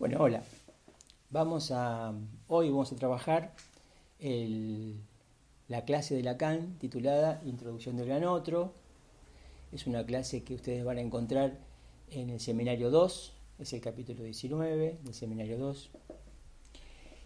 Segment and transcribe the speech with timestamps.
[0.00, 0.42] Bueno, hola.
[1.28, 2.14] Vamos a,
[2.48, 3.52] hoy vamos a trabajar
[5.68, 8.72] la clase de Lacan titulada Introducción del Gran Otro.
[9.72, 11.58] Es una clase que ustedes van a encontrar
[12.12, 15.90] en el seminario 2, es el capítulo 19 del seminario 2.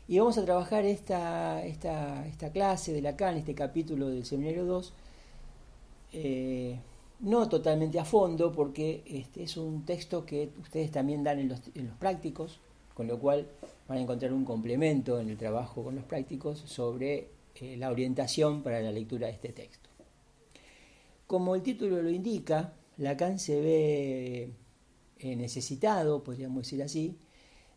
[0.08, 4.92] Y vamos a trabajar esta, esta, esta clase de Lacan, este capítulo del seminario 2,
[6.12, 6.80] eh,
[7.24, 11.60] no totalmente a fondo, porque este es un texto que ustedes también dan en los,
[11.74, 12.60] en los prácticos,
[12.92, 13.48] con lo cual
[13.88, 18.62] van a encontrar un complemento en el trabajo con los prácticos sobre eh, la orientación
[18.62, 19.88] para la lectura de este texto.
[21.26, 24.50] Como el título lo indica, Lacan se ve
[25.18, 27.16] eh, necesitado, podríamos decir así,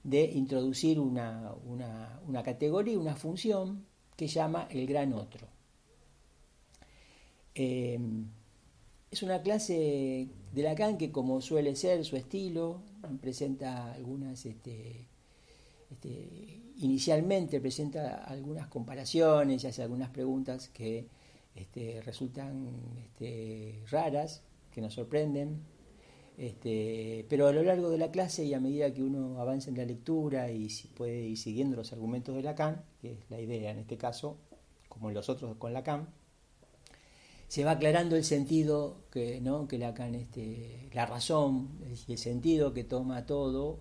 [0.03, 3.85] de introducir una, una, categoría, una función
[4.17, 5.47] que llama el gran otro.
[7.55, 7.97] Eh,
[9.11, 12.81] es una clase de Lacan que, como suele ser su estilo,
[13.21, 15.05] presenta algunas, este,
[15.89, 21.07] este, inicialmente presenta algunas comparaciones y hace algunas preguntas que
[21.55, 25.61] este, resultan este, raras, que nos sorprenden,
[26.37, 29.77] este, pero a lo largo de la clase y a medida que uno avanza en
[29.77, 33.79] la lectura y puede ir siguiendo los argumentos de Lacan, que es la idea en
[33.79, 34.37] este caso,
[34.89, 36.09] como en los otros con Lacan,
[37.47, 39.67] se va aclarando el sentido que, ¿no?
[39.67, 41.69] que Lacan, este, la razón
[42.07, 43.79] y el sentido que toma todo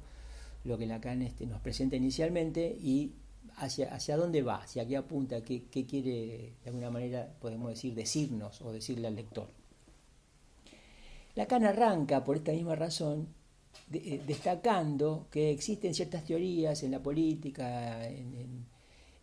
[0.64, 3.12] lo que Lacan este, nos presenta inicialmente y
[3.56, 7.94] hacia, hacia dónde va, hacia qué apunta, qué, qué quiere, de alguna manera, podemos decir,
[7.94, 9.48] decirnos o decirle al lector.
[11.34, 13.28] Lacan arranca, por esta misma razón,
[13.92, 18.64] eh, destacando que existen ciertas teorías en la política, en,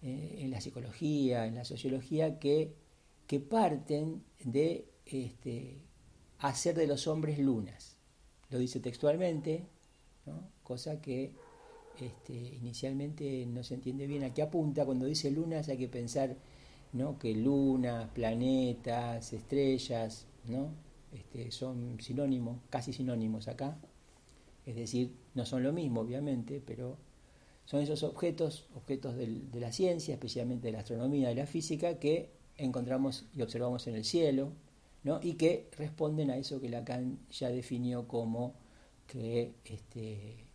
[0.02, 2.83] en la psicología, en la sociología, que
[3.28, 5.84] que parten de este,
[6.40, 7.98] hacer de los hombres lunas.
[8.50, 9.66] Lo dice textualmente,
[10.64, 11.34] cosa que
[12.00, 14.86] este, inicialmente no se entiende bien a qué apunta.
[14.86, 16.36] Cuando dice lunas hay que pensar
[16.92, 17.18] ¿no?
[17.18, 20.70] que lunas, planetas, estrellas, ¿no?
[21.12, 23.78] Este, son sinónimos, casi sinónimos acá.
[24.66, 26.98] Es decir, no son lo mismo, obviamente, pero
[27.66, 32.32] son esos objetos, objetos de la ciencia, especialmente de la astronomía y la física, que
[32.58, 34.52] encontramos y observamos en el cielo,
[35.04, 35.20] ¿no?
[35.22, 38.54] y que responden a eso que Lacan ya definió como
[39.08, 40.46] que este,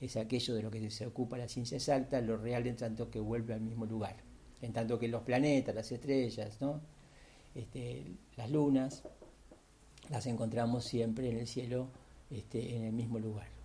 [0.00, 3.20] es aquello de lo que se ocupa la ciencia exacta, lo real en tanto que
[3.20, 4.16] vuelve al mismo lugar,
[4.62, 6.80] en tanto que los planetas, las estrellas, ¿no?
[7.54, 8.04] este,
[8.36, 9.02] las lunas,
[10.10, 11.88] las encontramos siempre en el cielo
[12.30, 13.57] este, en el mismo lugar.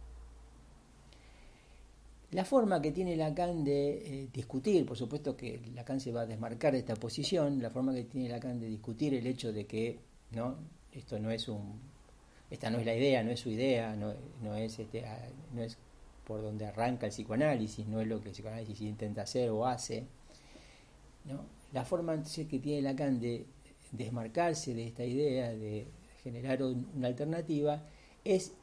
[2.33, 6.25] La forma que tiene Lacan de eh, discutir, por supuesto que Lacan se va a
[6.25, 9.99] desmarcar de esta posición, la forma que tiene Lacan de discutir el hecho de que
[10.31, 10.57] no
[10.91, 11.79] esto no es un
[12.49, 15.03] esta no es la idea, no es su idea, no, es este,
[15.53, 15.77] no es
[16.23, 20.05] por donde arranca el psicoanálisis, no es lo que el psicoanálisis intenta hacer o hace.
[21.25, 21.45] ¿no?
[21.71, 23.45] La forma entonces que tiene Lacan de
[23.91, 25.87] desmarcarse de esta idea, de
[26.23, 27.83] generar una alternativa,
[28.23, 28.53] es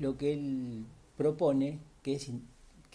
[0.00, 0.86] lo que él
[1.16, 2.30] propone, que es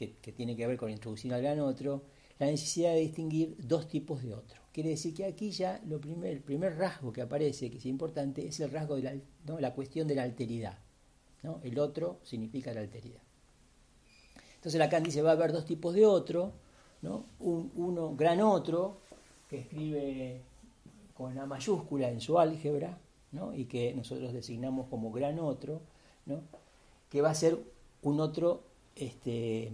[0.08, 2.04] que, tiene que ver con introducir al gran otro,
[2.38, 4.62] la necesidad de distinguir dos tipos de otro.
[4.72, 8.48] Quiere decir que aquí ya lo primer, el primer rasgo que aparece, que es importante,
[8.48, 9.16] es el rasgo de la,
[9.46, 9.60] ¿no?
[9.60, 10.78] la cuestión de la alteridad.
[11.44, 11.60] ¿no?
[11.64, 13.22] El otro significa la alteridad.
[14.56, 16.54] Entonces Lacan dice va a haber dos tipos de otro,
[17.02, 17.26] ¿no?
[17.40, 19.00] Un, uno gran otro,
[19.50, 20.42] que escribe
[21.14, 22.98] con la mayúscula en su álgebra,
[23.32, 23.54] ¿no?
[23.54, 25.82] y que nosotros designamos como gran otro,
[26.26, 26.42] ¿no?
[27.10, 27.58] que va a ser
[28.02, 28.64] un otro
[28.96, 29.72] este,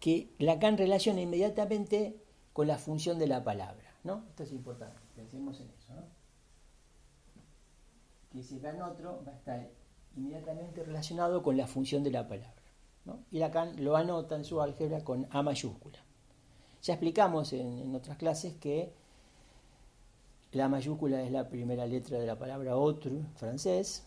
[0.00, 2.16] que Lacan relaciona inmediatamente
[2.52, 3.94] con la función de la palabra.
[4.02, 4.24] ¿no?
[4.30, 5.92] Esto es importante, pensemos en eso.
[8.30, 9.70] Que ese gran otro va a estar
[10.16, 12.54] inmediatamente relacionado con la función de la palabra.
[13.04, 13.20] ¿no?
[13.30, 15.98] Y Lacan lo anota en su álgebra con A mayúscula.
[16.82, 18.94] Ya explicamos en, otras clases que
[20.52, 24.06] la mayúscula es la primera letra de la palabra otro francés.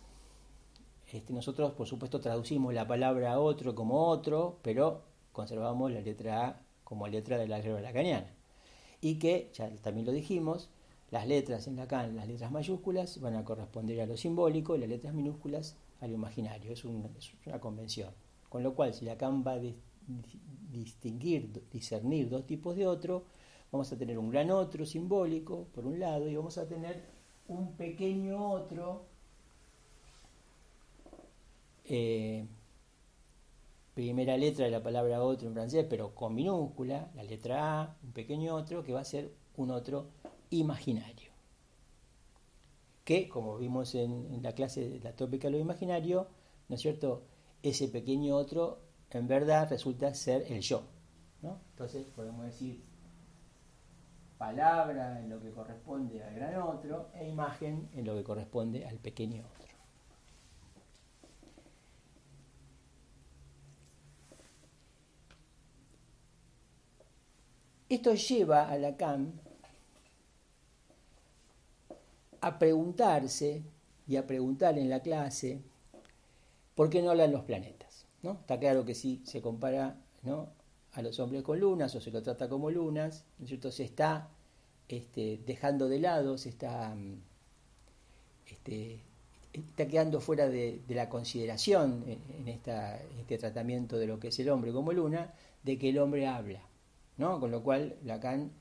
[1.12, 6.62] Este, nosotros, por supuesto, traducimos la palabra otro como otro, pero conservamos la letra A
[6.86, 8.32] como letra de la álgebra lacaniana.
[9.02, 10.70] Y que, ya también lo dijimos,
[11.12, 14.90] las letras en Lacan, las letras mayúsculas, van a corresponder a lo simbólico y las
[14.90, 16.72] letras minúsculas a lo imaginario.
[16.72, 18.12] Es, una convención.
[18.48, 19.62] Con lo cual, si Lacan va a
[20.72, 23.26] distinguir, discernir dos tipos de otro,
[23.72, 27.04] vamos a tener un gran otro simbólico, por un lado, y vamos a tener
[27.48, 29.06] un pequeño otro
[31.86, 32.46] eh,
[33.94, 38.12] primera letra de la palabra otro en francés, pero con minúscula, la letra A, un
[38.12, 40.10] pequeño otro, que va a ser un otro
[40.50, 41.32] imaginario.
[43.04, 46.28] Que, como vimos en, la clase de la tópica de lo imaginario,
[46.70, 47.24] ¿no es cierto?
[47.64, 50.84] ese pequeño otro en verdad resulta ser el yo.
[51.42, 51.62] ¿no?
[51.72, 52.84] Entonces podemos decir
[54.38, 58.98] palabra en lo que corresponde al gran otro e imagen en lo que corresponde al
[58.98, 59.73] pequeño otro.
[67.90, 69.34] Esto lleva a Lacan
[72.42, 73.64] a preguntarse
[74.08, 75.62] y a preguntar en la clase
[76.76, 78.06] por qué no hablan los planetas.
[78.22, 78.34] ¿no?
[78.34, 80.50] Está claro que si se compara ¿no?
[80.94, 84.30] a los hombres con lunas o se lo trata como lunas, ¿no se está
[84.90, 86.96] este, dejando de lado, se está,
[88.48, 89.00] este,
[89.54, 94.72] está quedando fuera de, la consideración en, este tratamiento de lo que es el hombre
[94.72, 95.34] como luna,
[95.64, 96.62] de que el hombre habla.
[97.18, 97.40] ¿No?
[97.40, 98.52] Con lo cual Lacan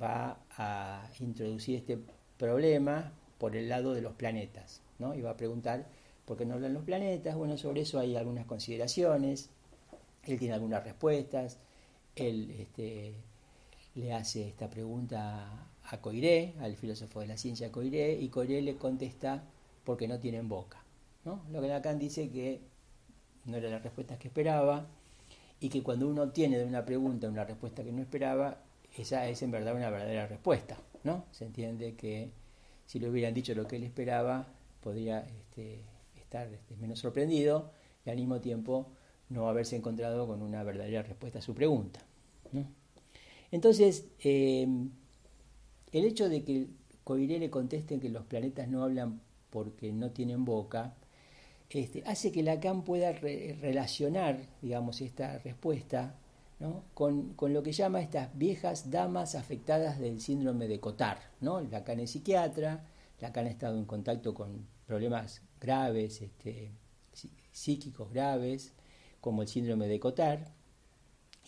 [0.00, 1.98] va a introducir este
[2.36, 5.14] problema por el lado de los planetas, ¿no?
[5.14, 5.86] Y va a preguntar
[6.24, 7.36] por qué no hablan los planetas.
[7.36, 9.50] Bueno, sobre eso hay algunas consideraciones.
[10.24, 11.58] Él tiene algunas respuestas.
[12.14, 13.14] Él este,
[13.94, 18.76] le hace esta pregunta a Coiré, al filósofo de la ciencia Coiré, y Coiré le
[18.76, 19.44] contesta
[19.84, 20.82] porque no tienen boca.
[21.24, 21.42] ¿no?
[21.50, 22.60] Lo que Lacan dice que
[23.46, 24.86] no era la respuesta que esperaba,
[25.60, 28.62] y que cuando uno tiene de una pregunta una respuesta que no esperaba,
[28.96, 31.24] esa es en verdad una verdadera respuesta, ¿no?
[31.32, 32.30] Se entiende que
[32.86, 34.46] si le hubieran dicho lo que él esperaba,
[34.80, 35.82] podría este,
[36.16, 37.70] estar este, menos sorprendido
[38.04, 38.92] y al mismo tiempo
[39.28, 42.00] no haberse encontrado con una verdadera respuesta a su pregunta.
[43.50, 44.90] Entonces, em,
[45.92, 46.66] el hecho de que
[47.04, 49.20] Coiré le conteste que los planetas no hablan
[49.50, 50.94] porque no tienen boca,
[51.70, 56.14] este, hace que Lacan pueda relacionar, digamos, esta respuesta
[56.94, 61.20] con, lo que llama estas viejas damas afectadas del síndrome de Cotard.
[61.40, 61.60] ¿no?
[61.60, 62.84] Lacan es psiquiatra,
[63.20, 66.72] Lacan ha estado en contacto con problemas graves, este,
[67.52, 68.72] psíquicos graves,
[69.20, 70.40] como el síndrome de Cotard,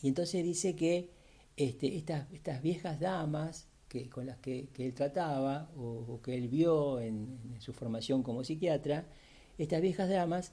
[0.02, 1.10] y entonces dice que
[1.56, 3.68] este, estas, estas viejas damas
[4.10, 9.04] con las que, él trataba o, que él vio en su formación como psiquiatra,
[9.62, 10.52] estas viejas damas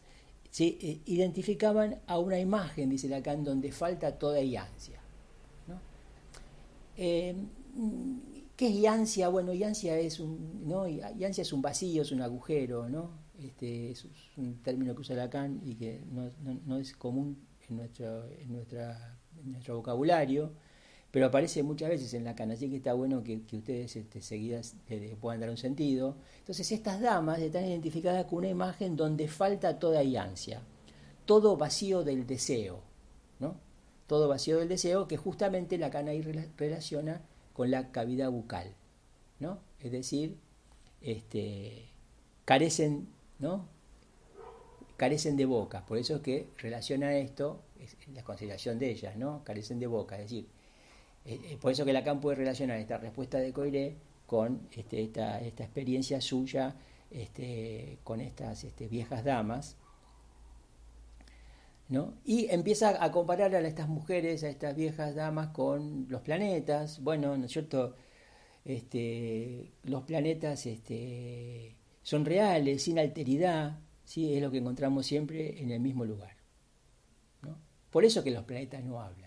[0.50, 5.00] se eh, identificaban a una imagen, dice Lacan, donde falta toda iancia.
[5.68, 5.80] ¿no?
[6.96, 7.36] Eh,
[8.56, 9.30] ¿Qué es iancia?
[9.30, 10.86] Bueno, iancia es un, ¿no?
[10.86, 13.12] es un vacío, es un agujero, ¿no?
[13.40, 16.30] Este, es un término que usa Lacan y que no,
[16.66, 17.38] no, es común
[17.70, 20.54] en nuestro, en, nuestra, en nuestro vocabulario
[21.12, 24.76] pero aparece muchas veces en la cana, así que está bueno que, ustedes este, seguidas
[24.90, 26.18] le, puedan dar un sentido.
[26.40, 30.62] Entonces estas damas están identificadas con una imagen donde falta toda ansia,
[31.26, 32.82] todo vacío del deseo,
[33.40, 33.56] ¿no?
[34.08, 37.22] Todo vacío del deseo que justamente la cana ahí relaciona
[37.54, 38.74] con la cavidad bucal,
[39.40, 39.60] ¿no?
[39.80, 40.38] Es decir,
[41.02, 41.90] este,
[42.46, 43.08] carecen,
[43.40, 43.66] ¿no?
[44.98, 49.44] Carecen de boca, por eso es que relaciona esto, es la consideración de ellas, ¿no?
[49.44, 50.48] Carecen de boca, es decir,
[51.28, 55.44] eh, eh, por eso que Lacan puede relacionar esta respuesta de Coiré con este, esta,
[55.44, 56.76] experiencia suya
[57.12, 59.76] este, con estas este, viejas damas.
[61.90, 62.14] ¿no?
[62.24, 67.02] Y empieza a comparar a estas mujeres, a estas viejas damas con los planetas.
[67.02, 67.96] Bueno, ¿no es cierto?
[69.84, 70.68] Los planetas
[72.04, 74.34] son reales, sin alteridad, ¿sí?
[74.34, 76.36] es lo que encontramos siempre en el mismo lugar.
[77.92, 79.27] Por eso que los planetas no hablan.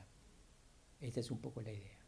[1.01, 1.99] Esta es un poco la idea.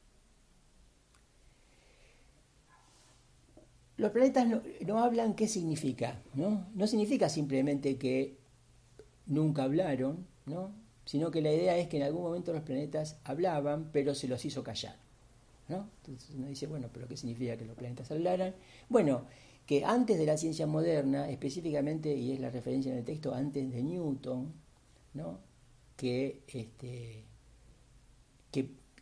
[3.96, 4.46] Los planetas
[4.86, 6.66] no, hablan qué significa, ¿no?
[6.74, 8.36] No significa simplemente que
[9.26, 10.72] nunca hablaron, ¿no?
[11.04, 14.44] Sino que la idea es que en algún momento los planetas hablaban, pero se los
[14.44, 14.96] hizo callar.
[15.68, 15.88] ¿no?
[15.98, 18.54] Entonces uno dice, bueno, pero ¿qué significa que los planetas hablaran?
[18.88, 19.26] Bueno,
[19.66, 23.72] que antes de la ciencia moderna, específicamente, y es la referencia en el texto, antes
[23.72, 24.52] de Newton,
[25.14, 25.38] ¿no?
[25.96, 27.24] que, este,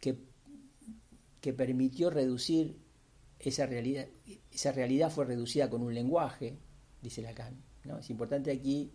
[0.01, 2.77] que permitió reducir
[3.41, 4.07] esa realidad.
[4.53, 6.59] Esa realidad fue reducida con un lenguaje,
[7.03, 7.63] dice Lacan.
[7.85, 7.99] ¿no?
[7.99, 8.93] Es importante aquí,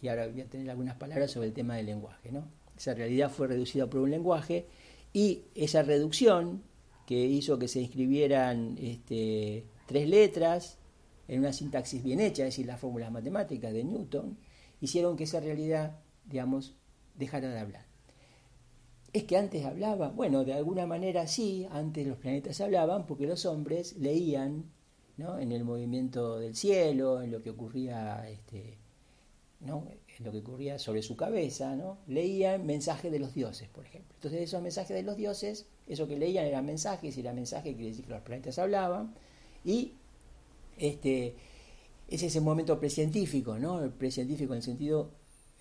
[0.00, 2.32] y ahora voy a tener algunas palabras sobre el tema del lenguaje.
[2.32, 2.48] ¿no?
[2.76, 4.66] Esa realidad fue reducida por un lenguaje
[5.12, 6.62] y esa reducción
[7.06, 10.78] que hizo que se inscribieran este, tres letras
[11.28, 14.38] en una sintaxis bien hecha, es decir, las fórmulas matemáticas de Newton,
[14.80, 16.76] hicieron que esa realidad, digamos,
[17.14, 17.85] dejara de hablar.
[19.16, 20.10] ¿Es que antes hablaba?
[20.10, 24.70] Bueno, de alguna manera sí, antes los planetas hablaban porque los hombres leían
[25.16, 25.38] ¿no?
[25.38, 28.76] en el movimiento del cielo, en lo que ocurría, este,
[29.60, 29.88] ¿no?
[30.18, 31.96] en lo que ocurría sobre su cabeza, ¿no?
[32.06, 34.14] leían mensajes de los dioses, por ejemplo.
[34.16, 37.92] Entonces esos mensajes de los dioses, eso que leían eran mensajes, y era mensaje quiere
[37.92, 39.14] decir que los planetas hablaban,
[39.64, 39.94] y
[40.76, 41.36] este,
[42.06, 43.82] es ese momento precientífico, ¿no?
[43.82, 45.12] el precientífico en el sentido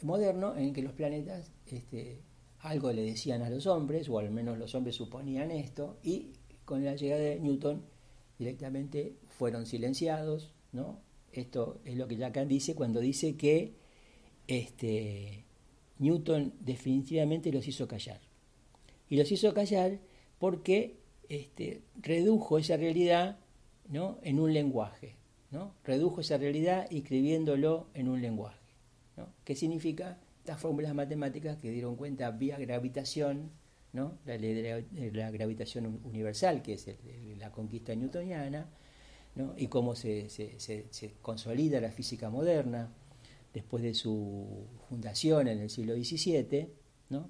[0.01, 2.19] moderno en que los planetas este,
[2.65, 6.33] algo le decían a los hombres, o al menos los hombres suponían esto, y
[6.65, 7.83] con la llegada de Newton
[8.39, 10.99] directamente fueron silenciados, ¿no?
[11.31, 13.75] Esto es lo que Lacan dice cuando dice que
[14.47, 15.43] este,
[15.99, 18.21] Newton definitivamente los hizo callar.
[19.09, 19.99] Y los hizo callar
[20.39, 20.97] porque
[21.29, 23.37] este, redujo esa realidad
[23.89, 24.17] ¿no?
[24.23, 25.15] en un lenguaje.
[25.51, 25.73] ¿no?
[25.83, 28.59] Redujo esa realidad escribiéndolo en un lenguaje.
[29.17, 29.27] ¿no?
[29.43, 30.19] ¿Qué significa?
[30.45, 33.49] Estas fórmulas matemáticas que dieron cuenta vía gravitación,
[33.93, 34.19] ¿no?
[34.27, 36.87] la ley de la, gravitación universal, que es
[37.39, 38.69] la conquista newtoniana,
[39.33, 39.55] ¿no?
[39.57, 42.91] y cómo se, se, consolida la física moderna
[43.55, 46.69] después de su fundación en el siglo XVII,
[47.09, 47.27] ¿no?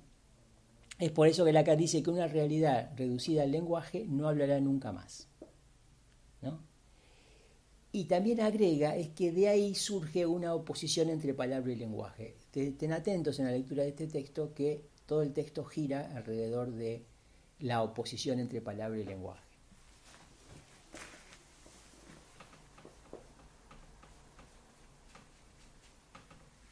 [0.99, 4.91] Es por eso que Lacan dice que una realidad reducida al lenguaje no hablará nunca
[4.91, 5.29] más.
[6.41, 6.59] ¿no?
[7.95, 12.35] Y también agrega es que de ahí surge una oposición entre palabra y lenguaje.
[12.53, 17.05] Estén atentos en la lectura de este texto que todo el texto gira alrededor de
[17.61, 19.45] la oposición entre palabra y lenguaje.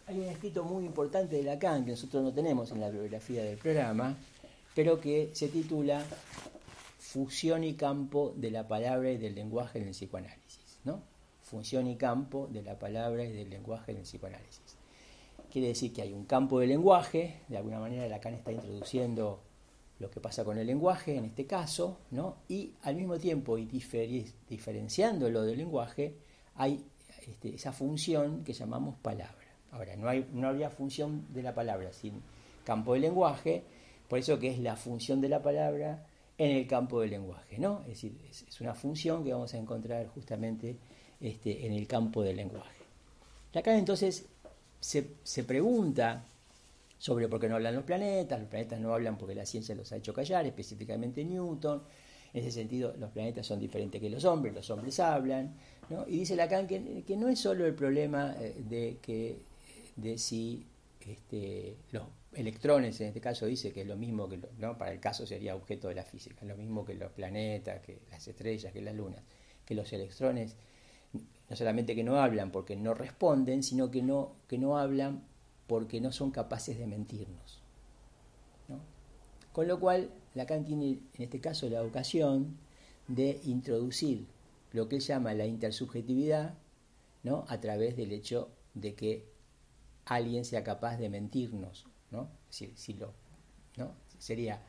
[0.08, 3.58] Hay un escrito muy importante de Lacan que nosotros no tenemos en la bibliografía del
[3.58, 4.18] programa,
[4.76, 6.04] pero que se titula
[7.00, 10.80] Fusión y campo de la palabra y del lenguaje en el psicoanálisis.
[10.84, 11.13] ¿no?
[11.54, 14.76] Función y campo de la palabra y del lenguaje en el psicoanálisis.
[15.52, 19.40] Quiere decir que hay un campo de lenguaje, de alguna manera Lacan está introduciendo
[20.00, 22.38] lo que pasa con el lenguaje en este caso, ¿no?
[22.50, 26.16] y al mismo tiempo, y diferenciándolo del lenguaje,
[26.56, 26.84] hay
[27.28, 29.54] este, esa función que llamamos palabra.
[29.74, 32.20] Ahora, no, hay, no habría función de la palabra sin
[32.64, 33.64] campo de lenguaje,
[34.10, 36.04] por eso que es la función de la palabra
[36.36, 37.82] en el campo del lenguaje, ¿no?
[37.82, 40.78] Es decir, es, una función que vamos a encontrar justamente
[41.24, 42.84] este, en el campo del lenguaje.
[43.56, 44.26] Acá entonces
[44.82, 46.26] se, se pregunta
[47.00, 49.92] sobre por qué no hablan los planetas, los planetas no hablan porque la ciencia los
[49.94, 51.82] ha hecho callar, específicamente Newton,
[52.34, 55.54] en ese sentido los planetas son diferentes que los hombres, los hombres hablan,
[55.90, 56.06] ¿no?
[56.08, 59.38] y dice Lacan que, que no es solo el problema eh, de que
[59.96, 60.66] de si
[61.08, 62.04] este, los
[62.34, 64.78] electrones, en este caso dice que es lo mismo que, ¿no?
[64.78, 68.28] para el caso sería objeto de la física, lo mismo que los planetas, que las
[68.28, 69.22] estrellas, que las lunas,
[69.66, 70.58] que los electrones
[71.54, 75.22] no solamente que no hablan porque no responden, sino que no, que no hablan
[75.68, 77.62] porque no son capaces de mentirnos.
[79.52, 82.58] Con lo cual, Lacan tiene en este caso la ocasión
[83.08, 84.26] de introducir
[84.72, 86.56] lo que él llama la intersubjetividad
[87.22, 87.46] ¿no?
[87.48, 89.24] a través del hecho de que
[90.06, 92.30] alguien sea capaz de mentirnos, ¿no?
[92.50, 93.14] Si, si lo,
[93.78, 93.92] ¿no?
[94.18, 94.60] Sería,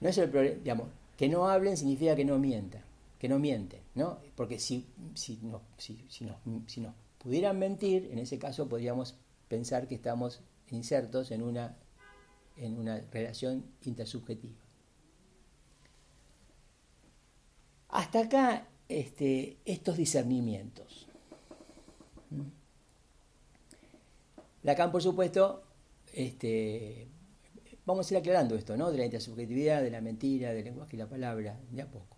[0.00, 2.82] no es el problema, digamos, que no hablen significa que no mientan,
[3.22, 4.18] que no mienten, ¿no?
[4.34, 9.14] Porque si, si, no, si, si, nos, si nos pudieran mentir, en ese caso podríamos
[9.46, 10.40] pensar que estamos
[10.72, 11.76] insertos en una,
[12.56, 14.58] en una relación intersubjetiva.
[17.90, 21.06] Hasta acá este, estos discernimientos.
[24.64, 25.62] Lacan, por supuesto,
[26.12, 27.06] este,
[27.86, 28.90] vamos a ir aclarando esto, ¿no?
[28.90, 32.11] De la intersubjetividad, de la mentira, del lenguaje y la palabra, de a poco,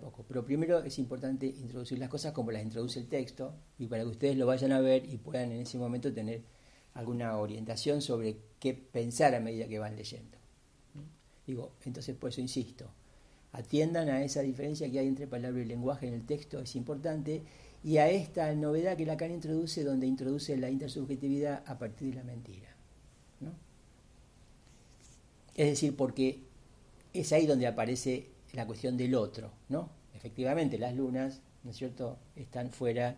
[0.00, 0.24] poco.
[0.26, 4.08] Pero primero es importante introducir las cosas como las introduce el texto y para que
[4.08, 6.42] ustedes lo vayan a ver y puedan en ese momento tener
[6.94, 10.38] alguna orientación sobre qué pensar a medida que van leyendo.
[11.46, 12.86] Digo, entonces por eso insisto,
[13.52, 17.42] atiendan a esa diferencia que hay entre palabra y lenguaje en el texto, es importante,
[17.84, 22.24] y a esta novedad que Lacan introduce, donde introduce la intersubjetividad a partir de la
[22.24, 22.68] mentira.
[25.54, 26.40] Es decir, porque
[27.12, 29.90] es ahí donde aparece la cuestión del otro, ¿no?
[30.14, 33.16] Efectivamente, las lunas, ¿no es cierto?, están fuera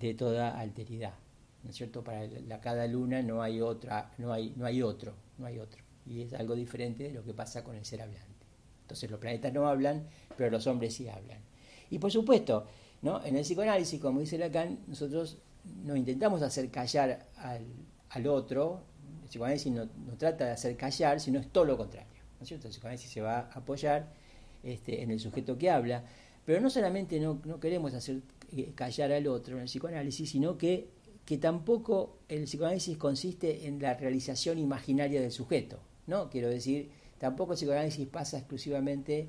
[0.00, 1.14] de toda alteridad,
[1.62, 2.02] ¿no es cierto?
[2.02, 5.82] Para la, cada luna no hay otra, no hay, no hay otro, no hay otro.
[6.06, 8.46] Y es algo diferente de lo que pasa con el ser hablante.
[8.82, 10.06] Entonces los planetas no hablan,
[10.36, 11.38] pero los hombres sí hablan.
[11.90, 12.66] Y por supuesto,
[13.24, 15.38] en el psicoanálisis, como dice Lacan, nosotros
[15.82, 18.82] no intentamos hacer callar al, otro,
[19.22, 22.08] el psicoanálisis no, trata de hacer callar, sino es todo lo contrario.
[22.38, 22.66] ¿no es cierto?
[22.66, 24.12] El psicoanálisis se va a apoyar
[24.64, 26.04] este, en el sujeto que habla,
[26.44, 30.88] pero no solamente no, queremos hacer eh, callar al otro en el psicoanálisis, sino que,
[31.24, 35.78] que tampoco el psicoanálisis consiste en la realización imaginaria del sujeto.
[36.06, 36.28] ¿no?
[36.30, 39.28] Quiero decir, tampoco el psicoanálisis pasa exclusivamente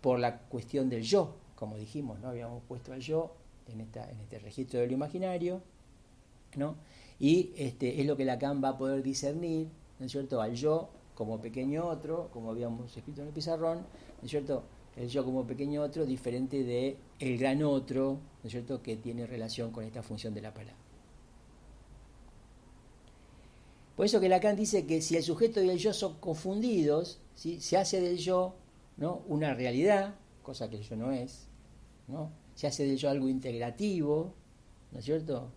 [0.00, 2.28] por la cuestión del yo, como dijimos, ¿no?
[2.28, 3.34] Habíamos puesto al yo
[3.66, 5.62] en, esta, en este registro de lo imaginario,
[6.56, 6.76] ¿no?
[7.18, 9.68] Y este, es lo que Lacan va a poder discernir,
[9.98, 14.24] ¿no es cierto?, al yo como pequeño otro, como habíamos escrito en el pizarrón, ¿no
[14.24, 14.62] es cierto?,
[14.96, 19.26] el yo como pequeño otro diferente de el gran otro, ¿no es cierto?, que tiene
[19.26, 20.78] relación con esta función de la palabra.
[23.96, 27.60] Por eso que Lacan dice que si el sujeto y el yo son confundidos, ¿sí?
[27.60, 28.54] se hace del yo
[28.96, 29.20] ¿no?
[29.28, 31.48] una realidad, cosa que el yo no es,
[32.08, 32.32] ¿no?
[32.54, 34.32] se hace del yo algo integrativo,
[34.90, 35.52] ¿no es cierto?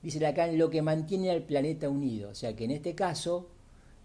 [0.00, 3.48] Dice Lacan lo que mantiene al planeta unido, o sea que en este caso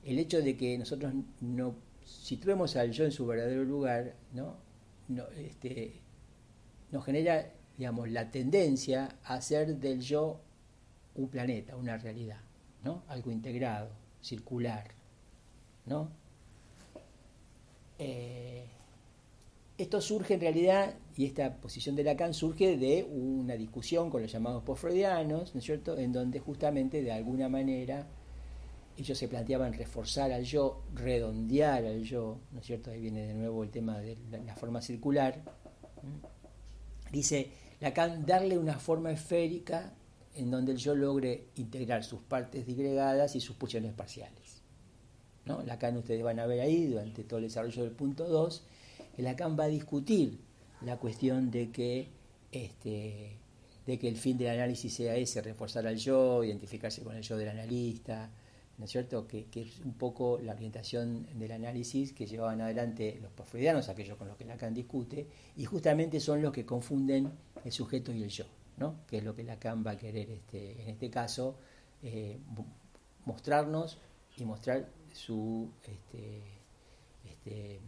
[0.04, 4.56] el hecho de que nosotros no situemos al yo en su verdadero lugar, ¿no?
[5.08, 6.02] no este,
[6.92, 10.42] nos genera digamos, la tendencia a hacer del yo
[11.16, 12.42] un planeta, una realidad,
[12.84, 13.04] ¿no?
[13.08, 13.90] Algo integrado,
[14.22, 14.92] circular,
[15.86, 16.10] ¿no?
[17.98, 18.66] Eh,
[19.78, 24.32] esto surge en realidad, y esta posición de Lacan surge de una discusión con los
[24.32, 28.08] llamados post-freudianos, ¿no es cierto?, en donde justamente de alguna manera
[29.02, 32.92] ellos se planteaban reforzar al yo, redondear al yo, ¿no es cierto?
[32.92, 35.42] Ahí viene de nuevo el tema de la, forma circular.
[37.12, 39.94] Dice, Lacan darle una forma esférica
[40.36, 44.62] en donde el yo logre integrar sus partes digregadas y sus pulsiones parciales.
[45.46, 45.62] ¿no?
[45.64, 48.64] Lacan ustedes van a ver ahí, durante todo el desarrollo del punto 2,
[49.16, 50.40] que Lacan va a discutir
[50.82, 52.08] la cuestión de que,
[52.52, 53.38] este,
[53.86, 57.38] de que el fin del análisis sea ese, reforzar al yo, identificarse con el yo
[57.38, 58.30] del analista,
[58.80, 59.28] ¿no es cierto?
[59.28, 64.30] Que, es un poco la orientación del análisis que llevaban adelante los porfirianos, aquellos con
[64.30, 67.30] los que Lacan discute, y justamente son los que confunden
[67.64, 68.46] el sujeto y el yo,
[68.78, 69.02] ¿no?
[69.06, 71.58] que es lo que Lacan va a querer este, en este caso
[72.02, 72.40] eh,
[73.26, 73.98] mostrarnos
[74.38, 76.42] y mostrar su este,
[77.26, 77.82] este,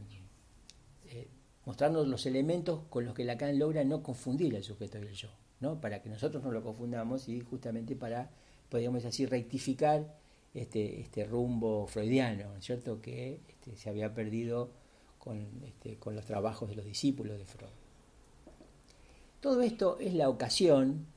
[1.05, 1.27] eh,
[1.65, 5.29] mostrarnos los elementos con los que Lacan logra no confundir el sujeto y el yo,
[5.61, 5.79] ¿no?
[5.79, 8.29] para que nosotros no lo confundamos y justamente para,
[8.67, 10.19] podríamos decir, rectificar
[10.53, 13.01] este, este rumbo freudiano, ¿cierto?
[13.01, 14.71] que este, se había perdido
[15.17, 17.69] con, este, con los trabajos de los discípulos de Freud.
[19.39, 21.07] Todo esto es la ocasión,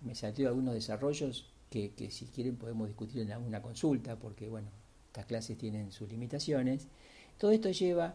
[0.00, 4.68] me salteo algunos desarrollos que, si quieren podemos discutir en alguna consulta, porque bueno,
[5.06, 6.86] estas clases tienen sus limitaciones.
[7.36, 8.14] Todo esto lleva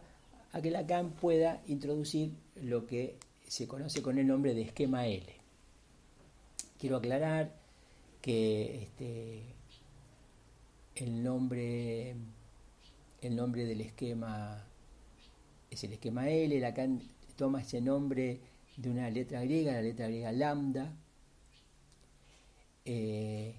[0.51, 5.25] a que Lacan pueda introducir lo que se conoce con el nombre de esquema L.
[6.79, 7.53] Quiero aclarar
[8.21, 9.43] que este,
[10.95, 12.15] el nombre
[13.21, 14.65] el nombre del esquema
[15.71, 17.01] es el esquema L, Lacan
[17.35, 18.39] toma ese nombre
[18.77, 20.93] de una letra griega, la letra griega lambda,
[22.85, 23.55] eh,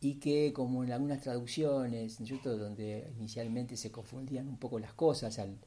[0.00, 5.58] y que como en algunas traducciones, donde inicialmente se confundían un poco las cosas al,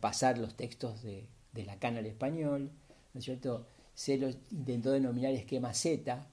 [0.00, 2.70] pasar los textos de, de Lacan al español,
[3.14, 3.66] ¿no cierto?
[3.94, 6.28] se lo intentó denominar esquema Z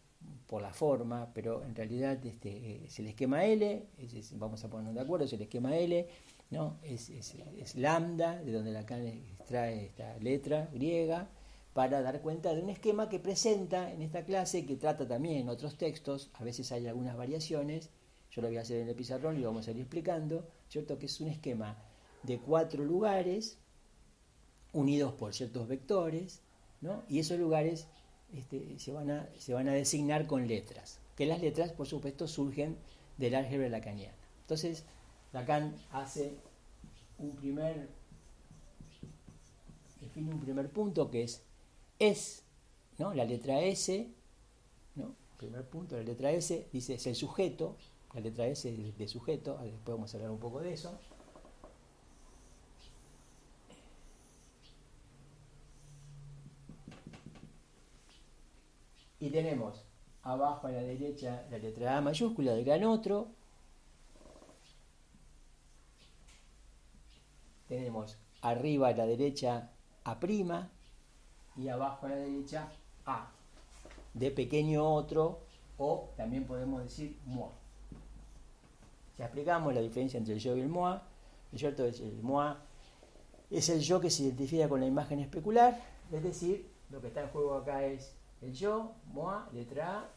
[0.54, 3.88] por la forma, pero en realidad este, es el esquema L,
[4.34, 6.08] vamos a ponernos de acuerdo, es el esquema L,
[6.52, 6.78] ¿no?
[6.84, 11.28] es, es lambda, de donde Lacan extrae esta letra griega,
[11.74, 15.50] para dar cuenta de un esquema que presenta en esta clase, que trata también en
[15.50, 17.90] otros textos, a veces hay algunas variaciones,
[18.30, 21.00] yo lo voy a hacer en el pizarrón y lo vamos a ir explicando, ¿cierto?
[21.00, 21.84] Que es un esquema
[22.22, 23.58] de cuatro lugares
[24.72, 26.44] unidos por ciertos vectores,
[26.80, 27.02] ¿no?
[27.10, 27.88] Y esos lugares
[28.38, 32.28] este, se, van a, se van a designar con letras, que las letras, por supuesto,
[32.28, 32.78] surgen
[33.18, 34.16] del álgebra lacaniana.
[34.42, 34.84] Entonces,
[35.32, 36.34] Lacan hace
[37.18, 37.90] un primer,
[40.02, 41.42] define un primer punto que es
[42.00, 42.44] es,
[42.98, 43.14] ¿no?
[43.14, 44.08] La letra S,
[44.96, 45.16] ¿no?
[45.38, 47.76] Primer punto, la letra S, dice es el sujeto,
[48.14, 50.98] la letra S de sujeto, después vamos a hablar un poco de eso.
[59.24, 59.86] Y tenemos
[60.24, 63.30] abajo a la derecha la letra A mayúscula del gran otro.
[67.70, 69.70] Tenemos arriba a la derecha
[70.04, 70.20] A'
[71.56, 72.70] y abajo a la derecha
[73.06, 73.32] A.
[74.14, 75.40] De pequeño otro
[75.78, 77.52] o también podemos decir moi.
[79.18, 81.00] Ya explicamos la diferencia entre el yo y el moi.
[81.50, 81.86] ¿No cierto?
[81.86, 82.56] El moi
[83.50, 85.80] es el yo que se identifica con la imagen especular,
[86.12, 90.10] es decir, lo que está en juego acá es el yo, moi, letra A,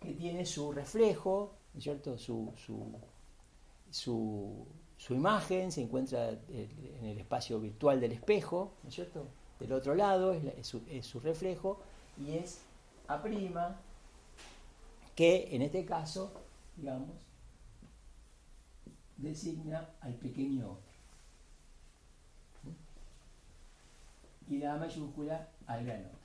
[0.00, 2.18] que tiene su reflejo, ¿no es cierto?
[2.18, 2.92] Su, su,
[3.90, 4.66] su,
[4.96, 9.28] su imagen se encuentra en el espacio virtual del espejo, ¿no es cierto?
[9.58, 11.80] del otro lado, es, su, reflejo,
[12.18, 12.60] y es
[13.08, 13.22] A',
[15.14, 16.32] que en este caso,
[16.76, 17.08] digamos,
[19.16, 20.94] designa al pequeño otro.
[24.48, 26.23] Y la mayúscula al gran otro.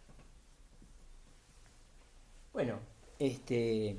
[2.54, 2.80] Bueno,
[3.20, 3.96] este,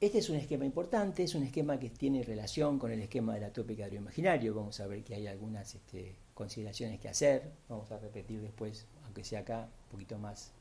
[0.00, 3.40] este es un esquema importante, es un esquema que tiene relación con el esquema de
[3.40, 4.54] la tópica de lo imaginario.
[4.54, 9.24] Vamos a ver que hay algunas este, consideraciones que hacer, vamos a repetir después, aunque
[9.24, 10.52] sea acá, un poquito más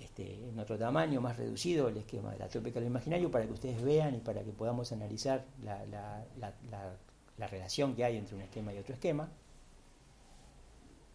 [0.00, 3.52] este, en otro tamaño, más reducido, el esquema de la trópica del imaginario, para que
[3.52, 8.78] ustedes vean y para que podamos analizar la relación que hay entre un esquema y
[8.78, 9.28] otro esquema,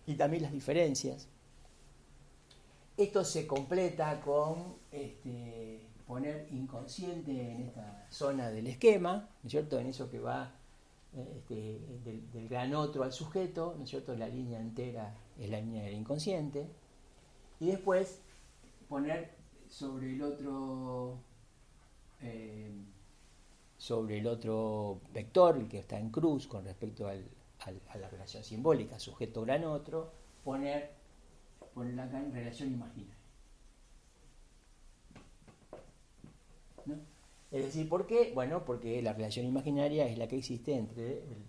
[0.06, 1.28] y también las diferencias.
[2.98, 9.80] Esto se completa con este, poner inconsciente en esta zona del esquema, ¿no es cierto?
[9.80, 10.54] En eso que va
[11.14, 14.16] este, del, gran otro al sujeto, ¿no es cierto?
[14.16, 16.68] La línea entera es la línea del inconsciente.
[17.60, 18.22] Y después
[18.88, 19.36] poner
[19.68, 21.18] sobre el otro
[22.22, 22.72] eh,
[23.78, 27.14] sobre el otro vector, el que está en cruz con respecto a
[27.98, 30.12] la relación simbólica, sujeto gran otro,
[30.44, 31.05] poner
[31.76, 33.14] ponerla acá en relación imaginaria.
[37.52, 38.32] Es decir, ¿por qué?
[38.34, 41.46] Bueno, porque la relación imaginaria es la que existe entre el,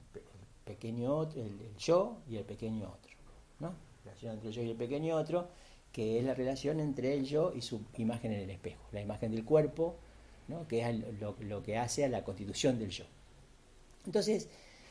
[0.65, 3.13] pequeño el, yo y el pequeño otro.
[3.61, 3.75] ¿no?
[4.05, 5.49] La relación entre el yo y el pequeño otro,
[5.93, 9.31] que es la relación entre el yo y su imagen en el espejo, la imagen
[9.31, 9.97] del cuerpo,
[10.49, 10.67] ¿no?
[10.69, 13.05] que es lo, lo que hace a la constitución del yo.
[14.05, 14.49] Entonces,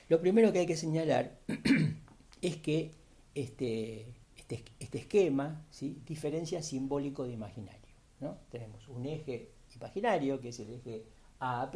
[0.09, 1.37] lo primero que hay que señalar
[2.41, 2.91] es que
[3.35, 4.05] este,
[4.47, 6.01] este, este, esquema ¿sí?
[6.05, 7.81] diferencia simbólico de imaginario.
[8.19, 8.37] ¿no?
[8.51, 11.05] Tenemos un eje imaginario, que es el eje
[11.39, 11.71] A',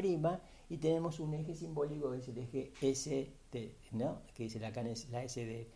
[0.69, 3.31] y tenemos un eje simbólico, que es el eje S,
[3.91, 4.21] ¿no?
[4.35, 5.67] que dice la, la S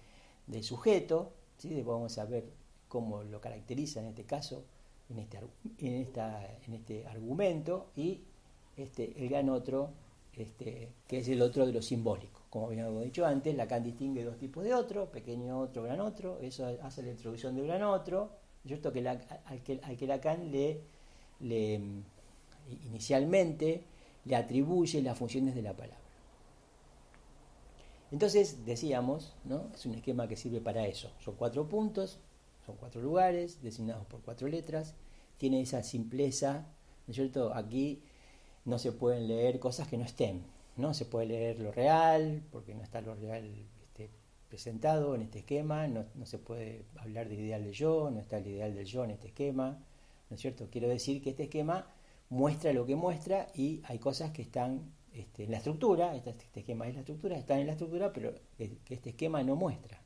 [0.48, 1.82] de, sujeto, ¿sí?
[1.82, 2.52] vamos a ver
[2.88, 4.64] cómo lo caracteriza en este caso,
[5.10, 5.40] en este,
[5.80, 8.22] en esta, en este argumento, y
[8.78, 9.94] este, el gran otro,
[10.38, 12.42] este, que es el otro de lo simbólico.
[12.50, 16.66] Como habíamos dicho antes, Lacan distingue dos tipos de otro, pequeño otro, gran otro, eso
[16.82, 18.32] hace la introducción del gran otro,
[18.66, 18.92] ¿cierto?
[18.94, 20.82] Que al, que, al que Lacan le,
[21.40, 21.82] le,
[22.86, 23.84] inicialmente
[24.26, 25.98] le atribuye las funciones de la palabra.
[28.12, 29.72] Entonces, decíamos, ¿no?
[29.74, 31.10] es un esquema que sirve para eso.
[31.20, 32.20] Son cuatro puntos,
[32.66, 34.94] son cuatro lugares, designados por cuatro letras,
[35.38, 36.68] tiene esa simpleza,
[37.08, 37.54] ¿no es cierto?
[37.56, 38.04] Aquí
[38.66, 40.44] no se pueden leer cosas que no estén,
[40.78, 43.46] no se puede leer lo real, porque no está lo real
[43.84, 44.10] este,
[44.50, 48.48] presentado en este esquema, no, se puede hablar del ideal del yo, no está el
[48.48, 49.80] ideal del yo en este esquema,
[50.30, 50.68] ¿no es cierto?
[50.72, 51.88] Quiero decir que este esquema
[52.30, 56.62] muestra lo que muestra y hay cosas que están este, en la estructura, este, este,
[56.62, 60.00] esquema es la estructura, están en la estructura, pero que, este esquema no muestra.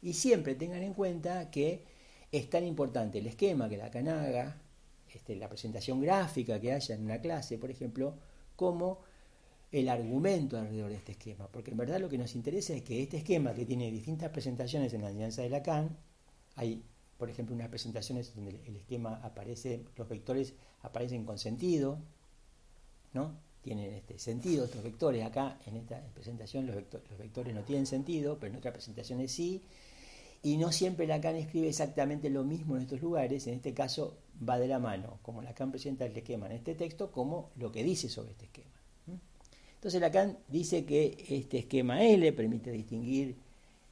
[0.00, 1.82] Y siempre tengan en cuenta que
[2.30, 4.56] es tan importante el esquema que la canaga,
[5.12, 8.14] este, la presentación gráfica que haya en una clase, por ejemplo,
[8.56, 9.00] como
[9.70, 13.02] el argumento alrededor de este esquema, porque en verdad lo que nos interesa es que
[13.02, 15.96] este esquema, que tiene distintas presentaciones en la alianza de Lacan,
[16.56, 16.82] hay,
[17.18, 21.98] por ejemplo, unas presentaciones donde el esquema aparece, los vectores aparecen con sentido,
[23.12, 23.36] ¿no?
[23.62, 25.24] Tienen este sentido estos vectores.
[25.24, 29.62] Acá, en esta presentación, los, los vectores no tienen sentido, pero en otras presentaciones sí.
[30.42, 34.58] Y no siempre Lacan escribe exactamente lo mismo en estos lugares, en este caso va
[34.58, 38.08] de la mano, como Lacan presenta el esquema en este texto, como lo que dice
[38.08, 38.70] sobre este esquema.
[39.74, 43.36] Entonces Lacan dice que este esquema L permite distinguir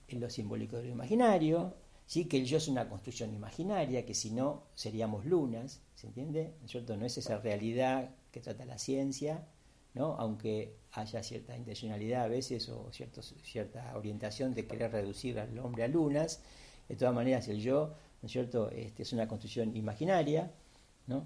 [0.09, 1.75] lo simbólico de lo imaginario,
[2.07, 2.25] ¿sí?
[2.25, 6.55] que el yo es una construcción imaginaria, que si no seríamos lunas, ¿se entiende?
[6.61, 6.97] ¿No es, cierto?
[6.97, 9.47] no es esa realidad que trata la ciencia,
[9.95, 10.15] ¿no?
[10.19, 15.89] aunque haya cierta intencionalidad a veces o cierta orientación de querer reducir al hombre a
[15.89, 16.43] lunas,
[16.89, 17.95] de todas maneras el yo
[18.27, 18.71] ¿no es cierto?
[18.73, 20.51] Este, es una construcción imaginaria,
[21.07, 21.25] ¿no?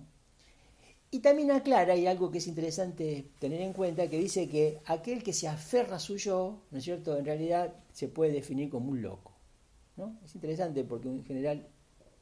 [1.11, 5.23] Y también aclara, y algo que es interesante tener en cuenta, que dice que aquel
[5.23, 8.91] que se aferra a su yo, ¿no es cierto?, en realidad se puede definir como
[8.91, 9.33] un loco.
[9.97, 10.19] ¿no?
[10.27, 11.67] Es interesante porque en general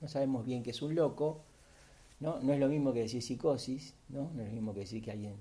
[0.01, 1.43] no sabemos bien qué es un loco,
[2.21, 2.39] ¿no?
[2.41, 4.31] No es lo mismo que decir psicosis, ¿no?
[4.33, 5.35] No es lo mismo que decir que alguien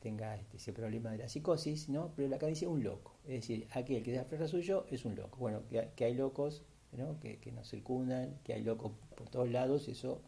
[0.00, 2.14] tenga este, ese problema de la psicosis, ¿no?
[2.16, 5.04] Pero acá dice un loco, es decir, aquel que se aferra a su yo es
[5.04, 5.36] un loco.
[5.38, 7.18] Bueno, que, hay locos ¿no?
[7.20, 10.20] que, nos circundan, que hay locos por todos lados, eso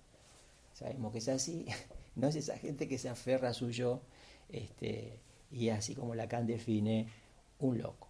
[0.73, 1.67] sabemos que es así.
[2.17, 4.03] no es esa gente que se aferra a su yo
[4.49, 5.19] este,
[5.51, 7.09] y así como Lacan define
[7.59, 8.09] un loco.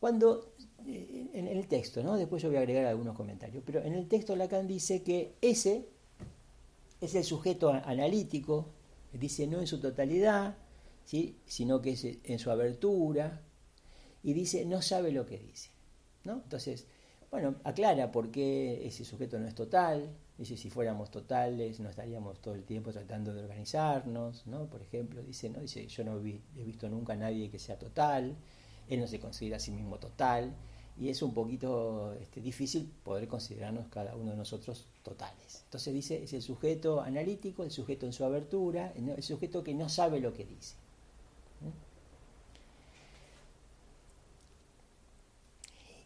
[0.00, 0.54] Cuando
[0.86, 2.16] eh, en el texto, ¿no?
[2.16, 5.88] después yo voy a agregar algunos comentarios, pero en el texto Lacan dice que ese
[7.00, 8.66] es el sujeto analítico,
[9.12, 10.56] dice no en su totalidad,
[11.04, 11.36] ¿sí?
[11.46, 13.42] sino que es en su abertura,
[14.22, 15.70] y dice no sabe lo que dice.
[16.24, 16.34] ¿no?
[16.34, 16.86] Entonces,
[17.32, 22.40] bueno, aclara por qué ese sujeto no es total, Dice, si fuéramos totales, no estaríamos
[22.40, 24.66] todo el tiempo tratando de organizarnos, ¿no?
[24.66, 25.60] Por ejemplo, dice, ¿no?
[25.60, 28.34] Dice, yo no he visto nunca a nadie que sea total,
[28.88, 30.52] él no se considera a sí mismo total,
[30.98, 35.62] y es un poquito este, difícil poder considerarnos cada uno de nosotros totales.
[35.64, 39.88] Entonces dice, es el sujeto analítico, el sujeto en su abertura, el sujeto que no
[39.88, 40.81] sabe lo que dice.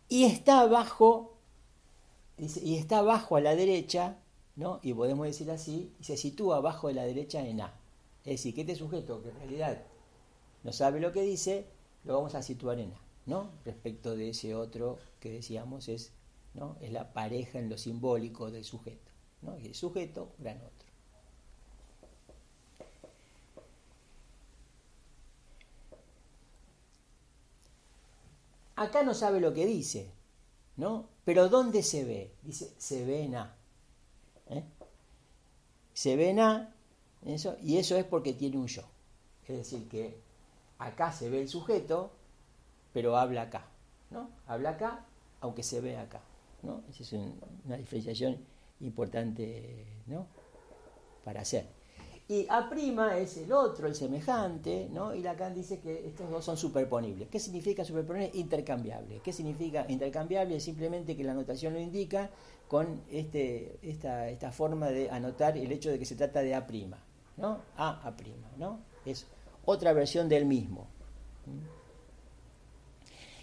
[0.09, 1.37] Y está bajo
[2.39, 4.19] y está abajo a la derecha
[4.57, 4.81] ¿no?
[4.83, 7.73] y podemos decir así, se sitúa abajo de la derecha en A.
[8.25, 9.83] Es decir, que este sujeto que en realidad
[10.65, 11.67] no sabe lo que dice,
[12.05, 13.51] lo vamos a situar en A, ¿no?
[13.65, 16.13] respecto de ese otro que decíamos es,
[16.55, 16.77] ¿no?
[16.81, 19.11] es la pareja en lo simbólico del sujeto.
[19.43, 19.59] ¿no?
[19.59, 20.86] Y el sujeto, gran otro.
[28.77, 30.13] Acá no sabe lo que dice,
[30.77, 31.09] ¿no?
[31.25, 32.35] Pero ¿dónde se ve?
[32.43, 33.57] Dice, se ve en A.
[34.51, 34.63] ¿eh?
[35.95, 36.75] Se ve en A,
[37.25, 38.83] eso, y eso es porque tiene un yo.
[39.49, 40.21] Es decir, que
[40.79, 42.13] acá se ve el sujeto,
[42.93, 43.67] pero habla acá,
[44.11, 44.31] ¿no?
[44.47, 45.07] Habla acá,
[45.41, 46.21] aunque se ve acá,
[46.63, 46.83] ¿no?
[46.91, 47.13] Esa es
[47.65, 48.45] una diferenciación
[48.81, 50.27] importante, ¿no?
[51.25, 51.76] Para hacer.
[52.29, 52.69] Y A'
[53.19, 55.15] es el otro, el semejante, ¿no?
[55.15, 57.29] Y Lacan dice que estos dos son superponibles.
[57.29, 58.35] ¿Qué significa superponer?
[58.35, 59.21] Intercambiable.
[59.23, 60.59] ¿Qué significa intercambiable?
[60.59, 62.31] Simplemente que la anotación lo indica
[62.67, 66.67] con este, esta, esta forma de anotar el hecho de que se trata de A',
[67.37, 67.61] ¿no?
[67.77, 68.17] A, A',
[68.57, 68.81] ¿no?
[69.05, 69.27] Es
[69.65, 70.89] otra versión del mismo.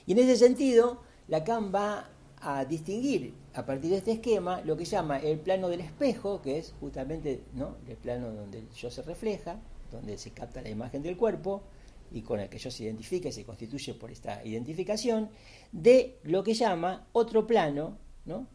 [0.05, 2.09] Y en ese sentido, Lacan va
[2.43, 6.57] a distinguir a partir de este esquema lo que llama el plano del espejo, que
[6.57, 7.77] es justamente ¿no?
[7.87, 9.59] el plano donde yo se refleja,
[9.91, 11.63] donde se capta la imagen del cuerpo
[12.11, 15.29] y con el que yo se identifica y se constituye por esta identificación,
[15.71, 18.47] de lo que llama otro plano, ¿no?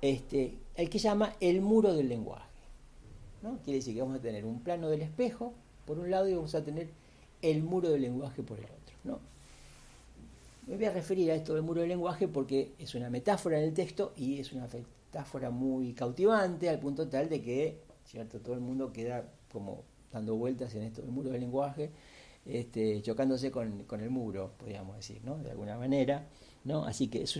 [0.00, 2.44] este, el que llama el muro del lenguaje.
[3.42, 3.58] ¿no?
[3.64, 5.54] Quiere decir que vamos a tener un plano del espejo
[5.86, 6.88] por un lado y vamos a tener
[7.42, 8.96] el muro del lenguaje por el otro.
[9.04, 9.33] ¿no?
[10.66, 13.64] Me voy a referir a esto del muro del lenguaje porque es una metáfora en
[13.64, 18.40] el texto y es una metáfora muy cautivante al punto tal de que ¿cierto?
[18.40, 21.90] todo el mundo queda como dando vueltas en esto del muro del lenguaje,
[22.46, 25.36] este, chocándose con, el muro, podríamos decir, ¿no?
[25.36, 26.28] de alguna manera.
[26.64, 26.84] ¿no?
[26.84, 27.36] Así que es,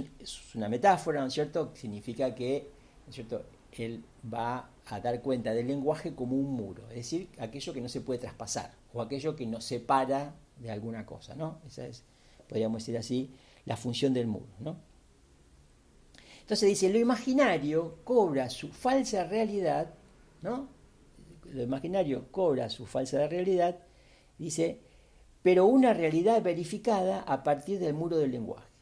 [0.54, 1.72] una metáfora, ¿no es cierto?
[1.74, 2.68] Significa que
[3.06, 3.42] ¿no es cierto?
[3.72, 7.88] él va a dar cuenta del lenguaje como un muro, es decir, aquello que no
[7.88, 11.34] se puede traspasar o aquello que nos separa de alguna cosa.
[11.34, 11.58] ¿no?
[11.66, 12.04] Esa es
[12.48, 13.30] podríamos decir así,
[13.64, 14.46] la función del muro.
[14.60, 14.76] ¿no?
[16.40, 19.94] Entonces dice, lo imaginario cobra su falsa realidad,
[20.42, 20.68] ¿no?
[21.52, 23.78] Lo imaginario cobra su falsa realidad,
[24.38, 24.80] dice,
[25.42, 28.74] pero una realidad verificada a partir del muro del lenguaje.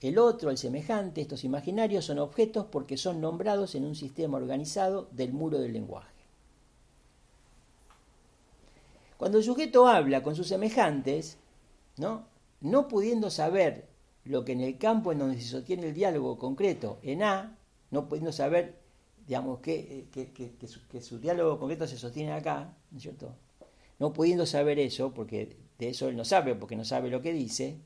[0.00, 5.08] El otro, el semejante, estos imaginarios son objetos porque son nombrados en un sistema organizado
[5.12, 6.12] del muro del lenguaje.
[9.16, 11.38] Cuando el sujeto habla con sus semejantes,
[11.96, 12.26] ¿no?
[12.60, 13.88] No pudiendo saber
[14.24, 17.58] lo que en el campo en donde se sostiene el diálogo concreto, en A,
[17.90, 18.80] no pudiendo saber,
[19.26, 23.34] digamos, que, que, su, diálogo concreto se sostiene acá, ¿no es cierto?
[23.98, 27.32] No pudiendo saber eso, porque de eso él no sabe, porque no sabe lo que
[27.32, 27.78] dice,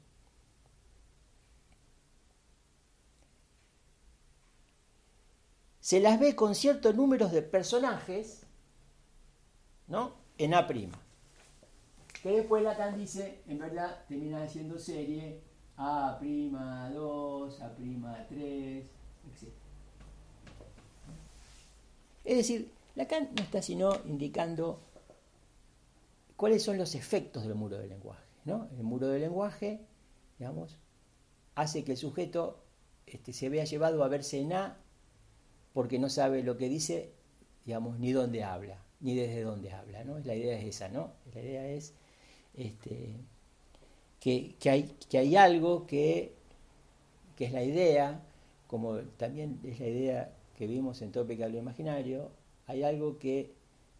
[5.80, 8.44] se las ve con ciertos números de personajes,
[9.86, 10.12] ¿no?
[10.36, 10.66] En A'
[12.22, 15.40] que después Lacan dice, en verdad termina siendo serie
[15.76, 19.52] A'2, A'3, etc.
[22.24, 24.80] Es decir, Lacan no está sino indicando
[26.36, 28.24] cuáles son los efectos del muro del lenguaje.
[28.44, 28.68] ¿no?
[28.76, 29.86] El muro del lenguaje,
[30.38, 30.78] digamos,
[31.54, 32.64] hace que el sujeto
[33.06, 34.78] este, se vea llevado a verse en A
[35.72, 37.12] porque no sabe lo que dice,
[37.64, 40.02] digamos, ni dónde habla, ni desde dónde habla.
[40.04, 40.18] ¿no?
[40.20, 41.12] La idea es esa, ¿no?
[41.34, 41.94] La idea es
[42.58, 43.14] este,
[44.20, 46.34] que, hay, que hay algo que,
[47.36, 48.20] que es la idea,
[48.66, 52.30] como también es la idea que vimos en Tópica lo Imaginario,
[52.66, 53.52] hay algo que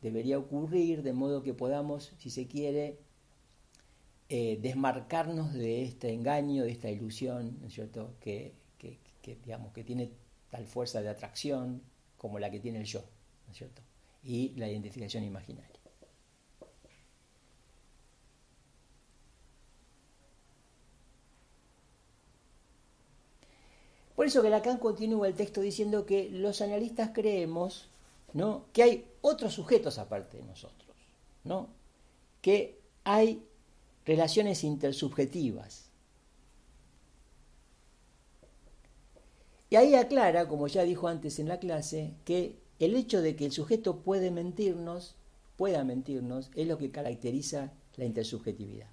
[0.03, 2.99] debería ocurrir de modo que podamos, si se quiere,
[4.29, 8.53] eh, desmarcarnos de este engaño, de esta ilusión, ¿no es cierto?, que,
[9.45, 10.11] digamos, que tiene
[10.51, 11.83] tal fuerza de atracción
[12.17, 13.05] como la que tiene el yo,
[13.47, 13.83] ¿no es cierto?,
[14.25, 15.79] y la identificación imaginaria.
[24.18, 27.89] Por eso que Lacan continúa el texto diciendo que los analistas creemos
[28.33, 28.67] ¿no?
[28.73, 30.97] que hay otros sujetos aparte de nosotros,
[31.45, 31.69] ¿no?
[32.41, 33.43] que hay
[34.05, 35.91] relaciones intersubjetivas.
[39.71, 43.47] Y ahí aclara, como ya dijo antes en la clase, que el hecho de que
[43.47, 45.15] el sujeto puede mentirnos,
[45.57, 48.89] pueda mentirnos, es lo que caracteriza la intersubjetividad.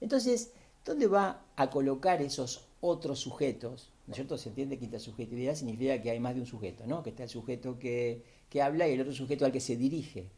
[0.00, 0.52] Entonces,
[0.84, 4.38] ¿dónde va a colocar esos otros sujetos, ¿no es cierto?
[4.38, 7.02] Se entiende que intersubjetividad significa que hay más de un sujeto, ¿no?
[7.02, 8.24] Que está el sujeto que,
[8.62, 10.30] habla y el otro sujeto al que se dirige.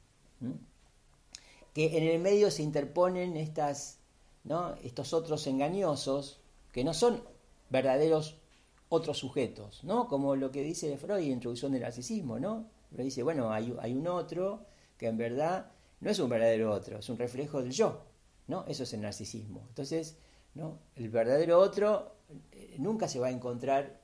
[1.74, 3.98] Que en el medio se interponen estas,
[4.44, 4.74] ¿no?
[4.83, 6.40] estos otros engañosos,
[6.72, 7.22] que no son
[7.68, 8.37] verdaderos
[8.88, 10.09] otros sujetos, ¿no?
[10.09, 12.66] Como lo que dice Freud en Introducción del Narcisismo, ¿no?
[12.90, 14.66] Freud dice, bueno, hay, hay un otro
[14.98, 18.03] que en verdad no es un verdadero otro, es un reflejo del yo,
[18.48, 18.64] ¿no?
[18.66, 19.64] Eso es el narcisismo.
[19.68, 20.16] Entonces,
[20.54, 20.78] ¿no?
[20.96, 22.12] El verdadero otro
[22.52, 24.00] eh, nunca se va a encontrar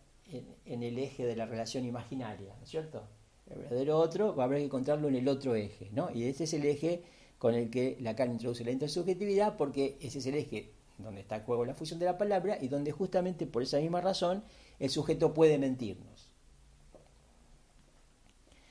[0.64, 3.02] en, el eje de la relación imaginaria, ¿no es cierto?
[3.48, 6.10] El verdadero otro va a haber que encontrarlo en el otro eje, ¿no?
[6.12, 7.04] Y ese es el eje
[7.38, 11.42] con el que Lacan introduce la intersubjetividad porque ese es el eje donde está el
[11.42, 14.42] juego la fusión de la palabra y donde justamente por esa misma razón
[14.78, 16.28] el sujeto puede mentirnos.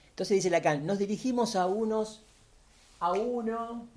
[0.09, 2.23] Entonces dice Lacan, nos dirigimos a unos,
[2.99, 3.87] a uno,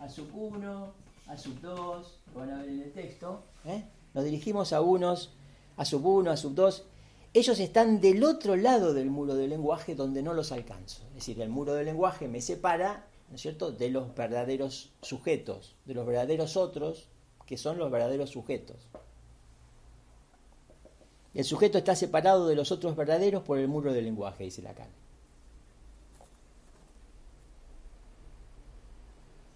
[0.00, 0.94] a sub uno,
[1.30, 3.84] a sub dos, lo van a ver el texto, ¿eh?
[4.14, 5.32] nos dirigimos a unos,
[5.76, 6.84] a sub uno, a sub dos,
[7.32, 11.04] ellos están del otro lado del muro del lenguaje donde no los alcanzo.
[11.10, 15.76] Es decir, el muro del lenguaje me separa ¿no es cierto?, de los verdaderos sujetos,
[15.84, 17.06] de los verdaderos otros,
[17.46, 18.88] que son los verdaderos sujetos.
[21.32, 24.88] El sujeto está separado de los otros verdaderos por el muro del lenguaje, dice Lacan.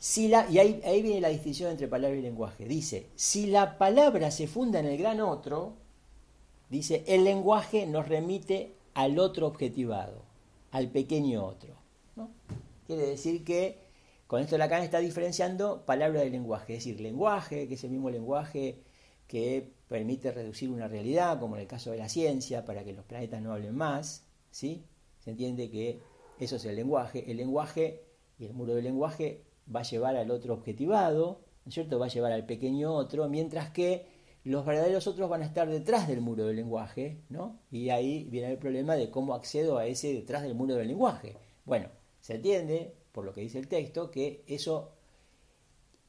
[0.05, 2.67] Si la, y ahí, ahí viene la distinción entre palabra y lenguaje.
[2.67, 5.77] Dice, si la palabra se funda en el gran otro,
[6.69, 10.21] dice, el lenguaje nos remite al otro objetivado,
[10.73, 11.77] al pequeño otro.
[12.17, 12.29] ¿no?
[12.87, 13.79] Quiere decir que
[14.27, 18.11] con esto Lacan está diferenciando palabra de lenguaje, es decir, lenguaje, que es el mismo
[18.11, 18.83] lenguaje
[19.27, 23.07] que permite reducir una realidad, como en el caso de la ciencia, para que los
[23.07, 24.85] planetas no hablen más, ¿sí?
[25.21, 25.99] Se entiende que
[26.39, 27.31] eso es el lenguaje.
[27.31, 28.05] El lenguaje
[28.39, 31.99] y el muro del lenguaje va a llevar al otro objetivado, ¿no es cierto?
[31.99, 34.07] Va a llevar al pequeño otro, mientras que
[34.45, 37.61] los verdaderos otros van a estar detrás del muro del lenguaje, ¿no?
[37.71, 41.37] Y ahí viene el problema de cómo accedo a ese detrás del muro del lenguaje.
[41.65, 41.89] Bueno,
[42.21, 44.93] se entiende, por lo que dice el texto, que eso,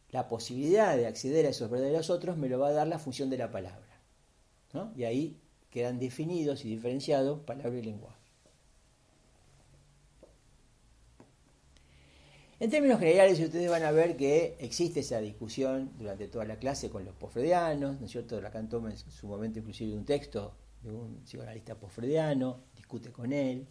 [0.09, 3.29] la posibilidad de acceder a esos verdaderos otros me lo va a dar la función
[3.29, 4.01] de la palabra.
[4.73, 4.91] ¿no?
[4.97, 8.24] Y ahí quedan definidos y diferenciados palabra y lenguaje.
[12.57, 16.89] En términos generales, ustedes van a ver que existe esa discusión durante toda la clase
[16.89, 18.39] con los posfreudianos, ¿no es cierto?
[18.39, 23.67] Lacan toma en su momento inclusive un texto de un psicoanalista posfreudiano, discute con él,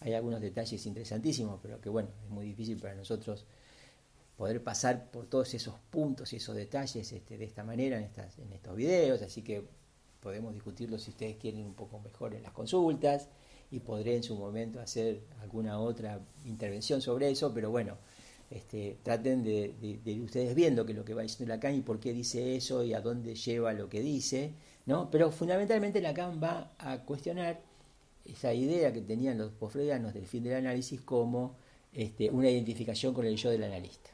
[0.00, 3.44] hay algunos detalles interesantísimos, pero que bueno, es muy difícil para nosotros
[4.38, 8.38] poder pasar por todos esos puntos y esos detalles este, de esta manera en, estas,
[8.38, 9.62] en estos videos, así que
[10.20, 13.28] podemos discutirlo si ustedes quieren un poco mejor en las consultas
[13.70, 17.98] y podré en su momento hacer alguna otra intervención sobre eso, pero bueno,
[18.54, 22.12] este, traten de, de, ustedes viendo que lo que va diciendo Lacan y por qué
[22.12, 24.52] dice eso y a dónde lleva lo que dice,
[24.86, 25.10] ¿no?
[25.10, 27.60] Pero fundamentalmente Lacan va a cuestionar
[28.24, 31.56] esa idea que tenían los posfreudianos del fin del análisis como
[31.92, 34.10] este, una identificación con el yo del analista.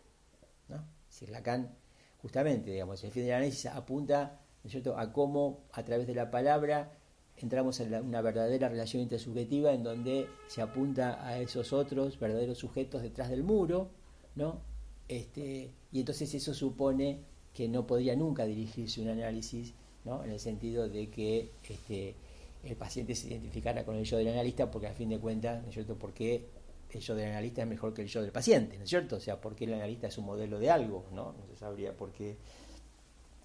[0.68, 0.84] ¿no?
[1.08, 1.74] Si Lacan,
[2.22, 4.98] justamente, digamos, el fin del análisis apunta cierto?
[4.98, 6.92] a cómo a través de la palabra
[7.36, 13.02] entramos en una verdadera relación intersubjetiva en donde se apunta a esos otros verdaderos sujetos
[13.02, 13.90] detrás del muro,
[14.38, 14.62] ¿no?
[15.08, 17.18] Este, y entonces eso supone
[17.52, 19.74] que no podría nunca dirigirse un análisis,
[20.04, 20.24] ¿no?
[20.24, 22.14] En el sentido de que este,
[22.62, 25.68] el paciente se identificara con el yo del analista, porque a fin de cuentas, ¿no
[25.68, 26.46] es cierto?, porque
[26.90, 29.16] el yo del analista es mejor que el yo del paciente, ¿no es cierto?
[29.16, 31.32] O sea, porque el analista es un modelo de algo, ¿no?
[31.32, 32.36] No se sabría por qué.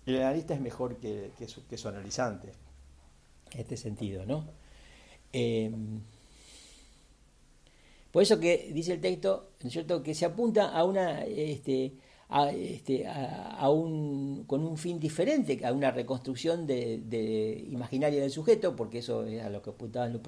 [0.06, 2.52] El analista es mejor que, su, analizante,
[3.52, 4.46] en este sentido, ¿no?
[5.32, 6.02] Em,
[8.14, 11.24] por eso que dice el texto, ¿no es cierto?, que se apunta a una.
[11.24, 11.94] Este,
[12.52, 19.00] este, a, un, con un fin diferente, a una reconstrucción de, imaginaria del sujeto, porque
[19.00, 20.22] eso es a lo que apuntaban los,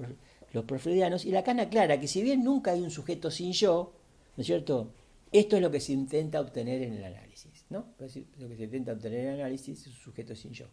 [0.52, 3.92] los y Lacan aclara que si bien nunca hay un sujeto sin yo,
[4.36, 4.92] ¿no es cierto?
[5.32, 7.86] Esto es lo que se intenta obtener en el análisis, ¿no?
[7.98, 10.66] Lo que se intenta obtener en el análisis es un sujeto sin yo,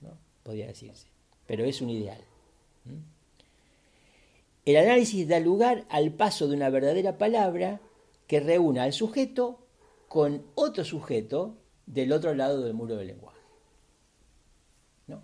[0.00, 0.16] ¿no?
[0.42, 1.06] Podría decirse,
[1.46, 2.20] pero es un ideal.
[4.66, 7.80] El análisis da lugar al paso de una verdadera palabra
[8.26, 9.64] que reúna al sujeto
[10.08, 13.38] con otro sujeto del otro lado del muro del lenguaje.
[15.06, 15.22] ¿no?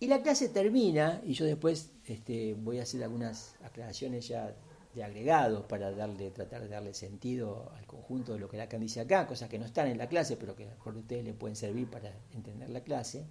[0.00, 4.52] Y la clase termina, y yo después este, voy a hacer algunas aclaraciones ya
[4.92, 8.98] de agregados para darle, tratar de darle sentido al conjunto de lo que Lacan dice
[8.98, 11.32] acá, cosas que no están en la clase, pero que a lo mejor ustedes le
[11.32, 13.24] pueden servir para entender la clase.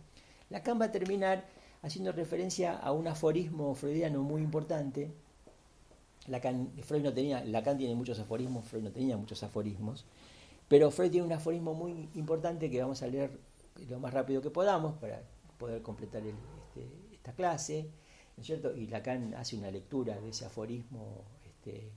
[0.49, 1.43] Lacan va a terminar
[1.85, 5.11] haciendo referencia a un aforismo freudiano muy importante,
[6.27, 10.03] Lacan, Freud no tenía, Lacan tiene muchos aforismos, Freud no tenía muchos aforismos,
[10.67, 13.37] pero Freud tiene un aforismo muy importante que vamos a leer
[13.87, 15.21] lo más rápido que podamos para
[15.59, 17.87] poder completar este, esta clase,
[18.35, 18.75] ¿no es cierto?
[18.75, 21.91] Y Lacan hace una lectura de ese aforismo este,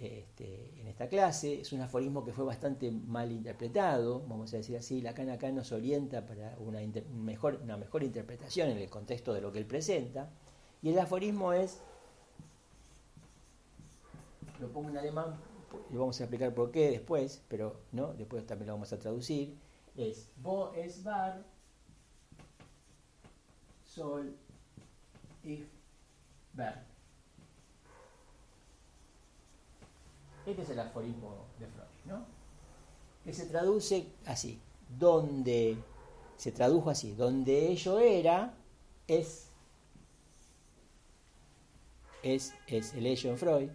[0.00, 1.60] este, en esta clase.
[1.60, 5.00] Es un aforismo que fue bastante mal interpretado, vamos a decir así.
[5.00, 6.80] Lacan acá nos orienta para una,
[7.12, 10.30] mejor, una mejor interpretación en el contexto de lo que él presenta.
[10.82, 11.80] Y el aforismo es,
[14.60, 15.36] lo pongo en alemán,
[15.90, 19.58] y vamos a explicar por qué después, pero no, después también lo vamos a traducir,
[19.96, 21.44] es Bo es bar,
[23.84, 24.36] sol,
[25.42, 25.64] ich,
[26.52, 26.97] ver.
[30.48, 32.24] Este es el aforismo de Freud, ¿no?
[33.22, 34.58] Que se traduce así,
[34.98, 35.76] donde,
[36.38, 38.54] se tradujo así, donde ello era,
[39.06, 39.50] es,
[42.22, 43.70] es, es el ello en Freud,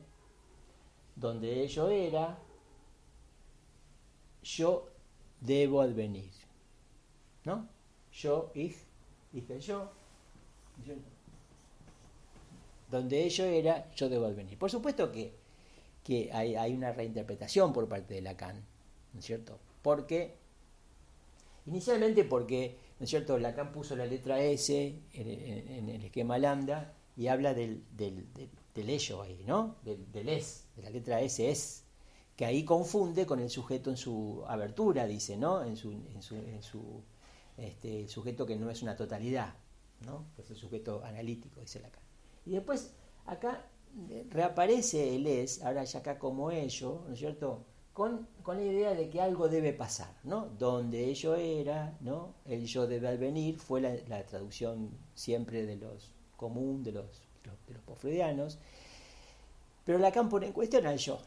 [1.15, 2.39] donde ello era,
[4.41, 4.89] yo
[5.41, 6.31] debo advenir,
[7.43, 7.67] ¿no?
[8.11, 8.77] Yo, ich,
[9.31, 9.91] dije yo,
[12.89, 14.57] donde ello era, yo debo advenir.
[14.57, 15.42] Por supuesto que
[16.03, 18.63] que hay, una reinterpretación por parte de Lacan,
[19.13, 19.57] ¿no es cierto?
[19.81, 20.35] Porque,
[21.65, 27.27] inicialmente porque, ¿no es cierto?, Lacan puso la letra S en, el esquema lambda y
[27.27, 29.77] habla del, del, ello ahí, ¿no?
[29.83, 31.83] Del, es, de la letra S es,
[32.35, 35.63] que ahí confunde con el sujeto en su abertura, dice, ¿no?
[35.63, 37.01] En su, en su,
[37.57, 39.53] este, sujeto que no es una totalidad,
[40.05, 40.25] ¿no?
[40.37, 42.03] es el sujeto analítico, dice Lacan.
[42.45, 42.93] Y después,
[43.25, 43.63] acá
[44.29, 47.65] reaparece el es, ahora ya acá como ello, ¿no es cierto?
[47.93, 50.47] Con, la idea de que algo debe pasar, ¿no?
[50.57, 52.33] Donde ello era, ¿no?
[52.45, 57.21] El yo debe advenir, fue la, traducción siempre de los común, de los,
[57.67, 58.57] de los,
[59.85, 61.19] pero Lacan pone en cuestión al yo.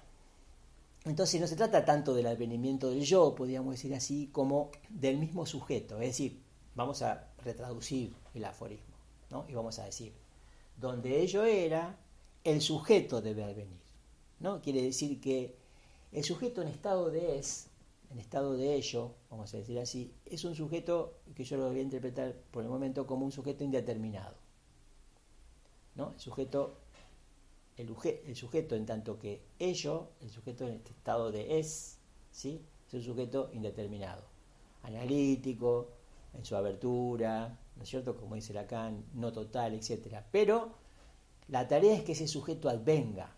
[1.04, 5.46] Entonces no se trata tanto del advenimiento del yo, podríamos decir así, como del mismo
[5.46, 6.00] sujeto.
[6.00, 6.42] Es decir,
[6.74, 8.96] vamos a retraducir el aforismo,
[9.30, 9.44] ¿no?
[9.48, 10.12] Y vamos a decir,
[10.76, 11.96] donde ello era,
[12.46, 13.80] el sujeto debe advenir.
[14.38, 14.62] ¿no?
[14.62, 15.56] Quiere decir que
[16.12, 17.68] el sujeto en estado de es,
[18.10, 21.80] en estado de ello, vamos a decir así, es un sujeto que yo lo voy
[21.80, 24.36] a interpretar por el momento como un sujeto indeterminado.
[25.96, 26.12] ¿no?
[26.12, 26.78] El sujeto
[27.76, 27.94] el,
[28.26, 31.98] el, sujeto en tanto que ello, el sujeto en este estado de es,
[32.30, 32.64] ¿sí?
[32.86, 34.22] es un sujeto indeterminado,
[34.84, 35.88] analítico,
[36.32, 38.16] en su abertura, ¿no es cierto?
[38.16, 40.22] Como dice Lacan, no total, etc.
[40.30, 40.85] Pero
[41.48, 43.34] la tarea es que ese sujeto advenga,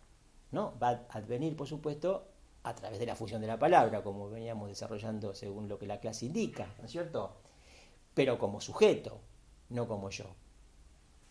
[0.50, 0.78] ¿no?
[0.80, 2.28] Va a advenir, por supuesto,
[2.62, 6.00] a través de la función de la palabra, como veníamos desarrollando según lo que la
[6.00, 7.36] clase indica, ¿no es cierto?
[8.14, 9.20] Pero como sujeto,
[9.70, 10.26] no como yo.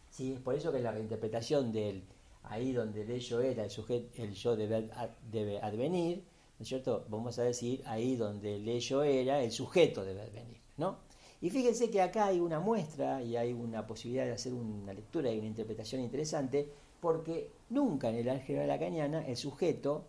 [0.09, 0.33] ¿Sí?
[0.33, 2.03] Es por eso que la reinterpretación del
[2.43, 4.89] ahí donde el ello era, el, sujeto, el yo debe,
[5.29, 6.23] debe advenir,
[6.57, 7.05] ¿no es cierto?
[7.09, 10.99] Vamos a decir ahí donde el ello era, el sujeto debe advenir, ¿no?
[11.39, 15.31] Y fíjense que acá hay una muestra y hay una posibilidad de hacer una lectura
[15.31, 20.05] y una interpretación interesante, porque nunca en el álgebra lacaniana el sujeto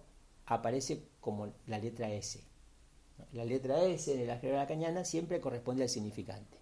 [0.46, 2.42] aparece como la letra S.
[3.32, 6.56] La letra S en el álgebra lacaniana siempre corresponde al significante.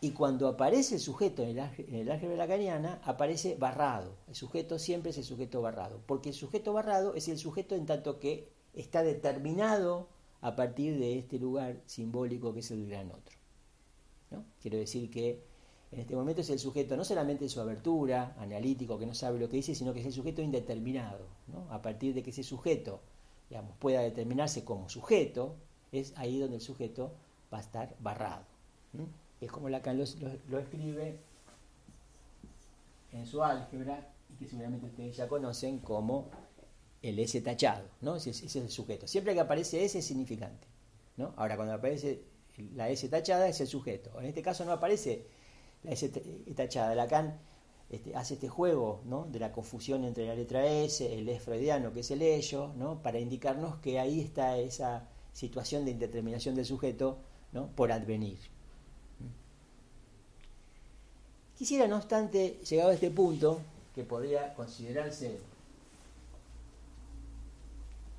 [0.00, 4.16] Y cuando aparece el sujeto en el, en el álgebra lacaniana, aparece barrado.
[4.28, 7.84] El sujeto siempre es el sujeto barrado, porque el sujeto barrado es el sujeto en
[7.84, 10.08] tanto que está determinado
[10.40, 13.41] a partir de este lugar simbólico que es el gran otro.
[14.60, 15.42] Quiero decir que
[15.92, 19.48] en este momento es el sujeto no solamente su abertura, analítico, que no sabe lo
[19.48, 21.26] que dice, sino que es el sujeto indeterminado.
[21.70, 23.00] A partir de que ese sujeto
[23.78, 25.56] pueda determinarse como sujeto,
[25.92, 27.12] es ahí donde el sujeto
[27.52, 28.44] va a estar barrado.
[29.40, 30.04] Es como Lacan lo,
[30.48, 31.18] lo, escribe
[33.12, 36.30] en su álgebra, y que seguramente ustedes ya conocen como
[37.02, 38.16] el S tachado, ¿no?
[38.16, 39.06] Ese, es el sujeto.
[39.06, 40.66] Siempre que aparece S es significante.
[41.16, 41.34] ¿no?
[41.36, 42.22] Ahora, cuando aparece
[42.74, 44.18] la S tachada es el sujeto.
[44.20, 45.26] En este caso no aparece
[45.82, 46.08] la S
[46.54, 46.94] tachada.
[46.94, 47.38] Lacan
[47.92, 49.26] este, hace este juego ¿no?
[49.30, 53.02] de la confusión entre la letra S, el es freudiano, que es el ello, ¿no?
[53.02, 57.18] para indicarnos que ahí está esa situación de indeterminación del sujeto
[57.52, 57.68] ¿no?
[57.68, 58.38] por advenir.
[61.58, 63.60] Quisiera, no obstante, llegado a este punto,
[63.94, 65.38] que podría considerarse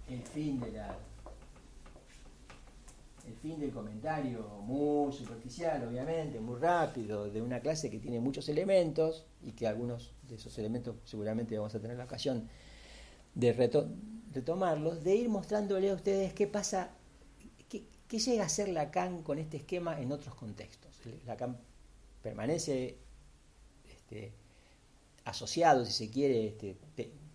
[0.07, 0.95] el fin de la
[3.35, 9.25] fin del comentario muy superficial, obviamente, muy rápido, de una clase que tiene muchos elementos
[9.41, 12.49] y que algunos de esos elementos seguramente vamos a tener la ocasión
[13.35, 13.53] de
[14.33, 16.91] retomarlos, de ir mostrándole a ustedes qué pasa,
[17.69, 17.85] qué,
[18.19, 20.91] llega a ser Lacan con este esquema en otros contextos.
[21.25, 21.57] Lacan
[22.21, 22.97] permanece
[23.89, 24.33] este,
[25.25, 26.77] asociado, si se quiere, este,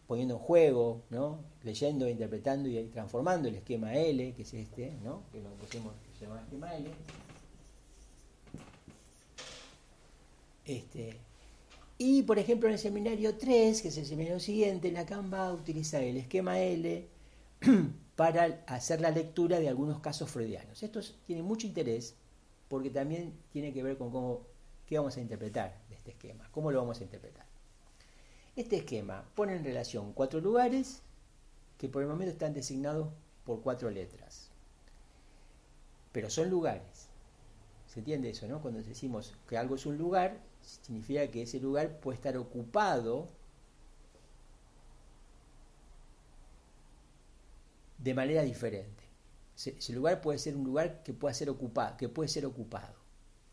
[0.06, 1.44] poniendo en juego, ¿no?
[1.62, 5.22] Leyendo, interpretando y transformando el esquema L, que es este, ¿no?
[5.32, 6.90] que lo pusimos, se llama esquema L.
[10.64, 11.16] Este,
[11.96, 15.52] Y, por ejemplo, en el seminario 3, que es el seminario siguiente, Lacan va a
[15.52, 17.08] utilizar el esquema L
[18.16, 20.82] para hacer la lectura de algunos casos freudianos.
[20.82, 22.14] Esto tiene mucho interés
[22.68, 24.42] porque también tiene que ver con cómo,
[24.86, 27.46] qué vamos a interpretar de este esquema, cómo lo vamos a interpretar.
[28.54, 31.02] Este esquema pone en relación cuatro lugares
[31.78, 33.08] que por el momento están designados
[33.44, 34.50] por cuatro letras.
[36.12, 37.08] Pero son lugares.
[37.86, 38.60] ¿Se entiende eso, no?
[38.60, 43.28] Cuando decimos que algo es un lugar, significa que ese lugar puede estar ocupado
[47.98, 49.02] de manera diferente.
[49.56, 52.94] Ese lugar puede ser un lugar que pueda ser ocupado, que puede ser ocupado,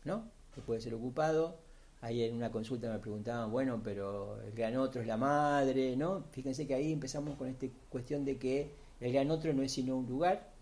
[0.04, 0.30] ¿no?
[0.54, 1.58] Que puede ser ocupado.
[2.00, 6.24] Ahí en una consulta me preguntaban, bueno, pero el gran otro es la madre, ¿no?
[6.30, 8.70] Fíjense que ahí empezamos con esta cuestión de que
[9.00, 10.52] el gran otro no es sino un lugar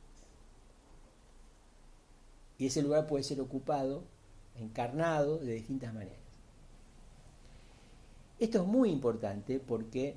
[2.59, 4.05] y ese lugar puede ser ocupado,
[4.57, 6.18] encarnado de distintas maneras.
[8.39, 10.16] Esto es muy importante porque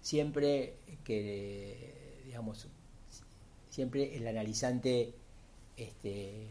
[0.00, 2.68] siempre que, digamos,
[3.70, 5.14] siempre el analizante
[5.76, 6.48] este,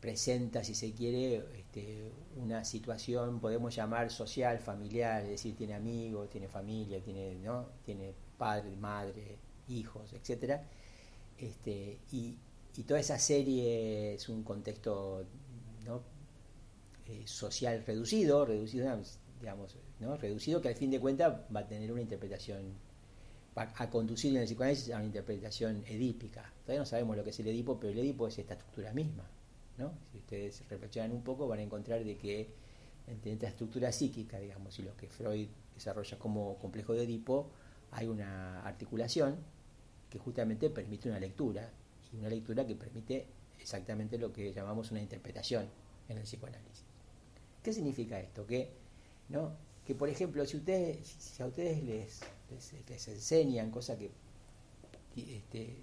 [0.00, 6.28] presenta, si se quiere, este, una situación, podemos llamar social, familiar, es decir, tiene amigos,
[6.30, 7.70] tiene familia, tiene, ¿no?
[7.84, 9.38] tiene padre, madre,
[9.68, 10.60] hijos, etc.
[11.38, 12.36] Este, y,
[12.76, 15.24] y toda esa serie es un contexto
[15.84, 16.02] ¿no?
[17.06, 18.84] Eh, social reducido, reducido,
[19.40, 20.16] digamos, ¿no?
[20.16, 22.74] reducido que al fin de cuentas va a tener una interpretación,
[23.56, 26.52] va a conducir en el psicoanálisis a una interpretación edípica.
[26.62, 29.30] Todavía no sabemos lo que es el edipo, pero el edipo es esta estructura misma.
[29.78, 29.92] ¿No?
[30.12, 32.48] Si ustedes reflexionan un poco van a encontrar de que
[33.06, 37.50] entre esta estructura psíquica, digamos, y lo que Freud desarrolla como complejo de Edipo,
[37.92, 39.36] hay una articulación
[40.10, 41.70] que justamente permite una lectura,
[42.12, 43.26] y una lectura que permite
[43.60, 45.68] exactamente lo que llamamos una interpretación
[46.08, 46.84] en el psicoanálisis.
[47.62, 48.46] ¿Qué significa esto?
[48.46, 48.70] Que,
[49.28, 49.52] ¿no?
[49.84, 52.20] que por ejemplo, si, a ustedes les,
[52.88, 54.10] les, enseñan cosas que
[55.16, 55.82] este,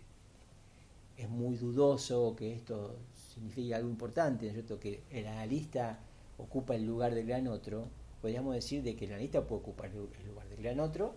[1.18, 2.98] es muy dudoso, que esto
[3.34, 6.00] significa algo importante, ¿no que el analista
[6.38, 7.88] ocupa el lugar del gran otro,
[8.22, 11.16] podríamos decir de que el analista puede ocupar el lugar del gran otro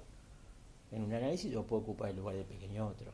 [0.90, 3.12] en un análisis o puede ocupar el lugar del pequeño otro.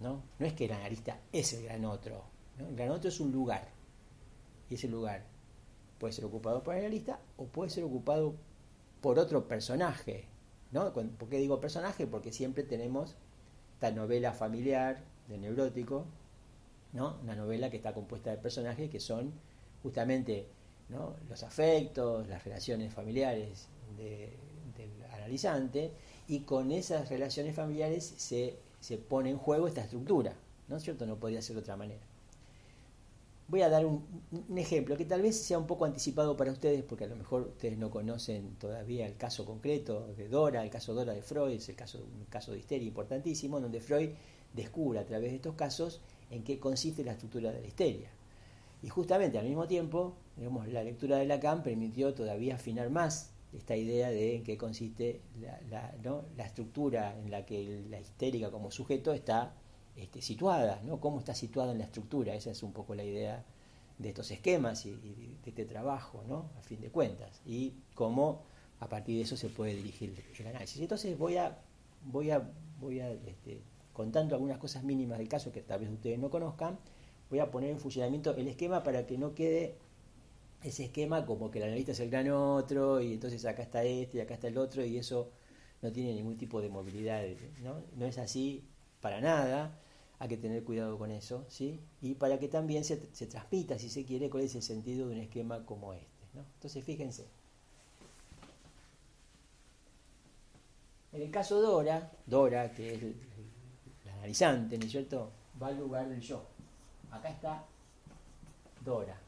[0.00, 0.22] ¿no?
[0.38, 2.24] no es que el analista es el gran otro,
[2.58, 3.68] el gran otro es un lugar,
[4.68, 5.24] y ese lugar
[5.98, 8.34] puede ser ocupado por el analista o puede ser ocupado
[9.00, 10.26] por otro personaje.
[10.72, 10.92] ¿no?
[10.92, 12.06] ¿Por qué digo personaje?
[12.06, 13.16] Porque siempre tenemos
[13.74, 16.06] esta novela familiar de neurótico,
[16.94, 17.18] ¿no?
[17.22, 19.32] una novela que está compuesta de personajes que son
[19.82, 20.46] justamente
[21.28, 23.68] los afectos, las relaciones familiares
[23.98, 25.92] del analizante,
[26.28, 30.34] y con esas relaciones familiares se, se pone en juego esta estructura,
[30.68, 31.06] ¿no es cierto?
[31.06, 32.02] No podría ser de otra manera.
[33.46, 34.02] Voy a dar un,
[34.56, 37.76] ejemplo que tal vez sea un poco anticipado para ustedes, porque a lo mejor ustedes
[37.76, 41.76] no conocen todavía el caso concreto de Dora, el caso Dora de Freud, es el
[41.76, 44.10] caso, un caso de histeria importantísimo, donde Freud
[44.54, 48.10] descubre a través de estos casos en qué consiste la estructura de la histeria.
[48.82, 53.76] Y justamente al mismo tiempo, digamos, la lectura de Lacan permitió todavía afinar más esta
[53.76, 55.20] idea de en qué consiste
[55.70, 59.54] la, estructura en la que la histérica como sujeto está
[59.96, 61.00] este, situada, ¿no?
[61.00, 63.44] cómo está situada en la estructura, esa es un poco la idea
[63.98, 66.50] de estos esquemas y, de este trabajo, ¿no?
[66.58, 68.42] a fin de cuentas, y cómo
[68.80, 70.80] a partir de eso se puede dirigir el análisis.
[70.80, 71.56] Entonces voy a,
[72.04, 72.42] voy a,
[72.80, 73.62] voy a este,
[73.94, 76.78] contando algunas cosas mínimas del caso que tal vez ustedes no conozcan,
[77.30, 79.76] voy a poner en funcionamiento el esquema para que no quede
[80.62, 84.18] ese esquema como que el analista es el gran otro y entonces acá está este
[84.18, 85.30] y acá está el otro y eso
[85.80, 87.22] no tiene ningún tipo de movilidad,
[87.62, 87.76] ¿no?
[87.96, 88.64] No es así
[89.00, 89.78] para nada
[90.18, 91.80] hay que tener cuidado con eso, ¿sí?
[92.00, 95.14] Y para que también se, se transmita, si se quiere, cuál es el sentido de
[95.14, 96.44] un esquema como este, ¿no?
[96.54, 97.26] Entonces, fíjense.
[101.12, 103.00] En el caso Dora, Dora, que es
[104.24, 105.30] analizante, ¿no es cierto?
[105.62, 106.42] Va al lugar del yo.
[107.10, 107.64] Acá está
[108.82, 109.20] Dora.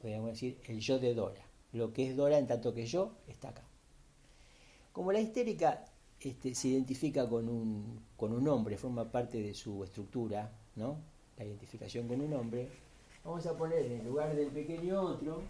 [0.00, 1.42] Podríamos decir el yo de Dora.
[1.72, 3.62] Lo que es Dora en tanto que yo está acá.
[4.92, 5.84] Como la histérica
[6.20, 10.96] este, se identifica con un, con un nombre, forma parte de su estructura, ¿no?
[11.38, 12.68] La identificación con un nombre.
[13.24, 15.42] Vamos a poner en el lugar del pequeño otro,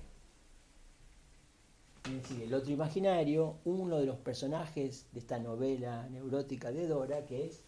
[2.39, 7.62] el otro imaginario, uno de los personajes de esta novela neurótica de Dora, que es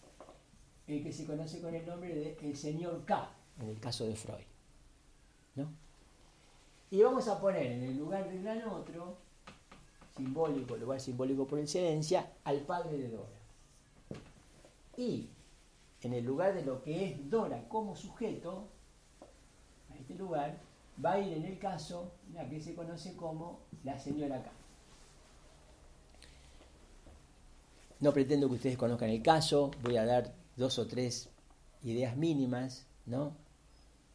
[0.87, 3.29] el que se conoce con el nombre de el señor K,
[3.59, 4.45] en el caso de Freud.
[5.55, 5.69] ¿no?
[6.89, 9.17] Y vamos a poner en el lugar del gran otro
[10.15, 13.39] simbólico, lugar simbólico por excelencia, al padre de Dora.
[14.95, 15.29] Y
[16.01, 18.67] en el lugar de lo que es Dora como sujeto,
[19.91, 20.57] a este lugar,
[21.03, 24.51] va a ir en el caso la que se conoce como la señora K.
[27.99, 31.29] No pretendo que ustedes conozcan el caso, voy a dar dos o tres
[31.83, 33.37] ideas mínimas, ¿no?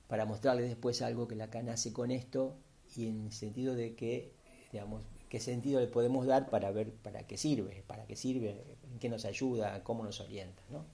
[0.08, 2.56] Para mostrarles después algo que la K nace con esto
[2.94, 4.32] y en el sentido de que,
[4.72, 8.62] digamos, qué sentido le podemos dar para ver para qué sirve, para qué sirve,
[8.92, 10.84] en qué nos ayuda, cómo nos orienta, ¿no?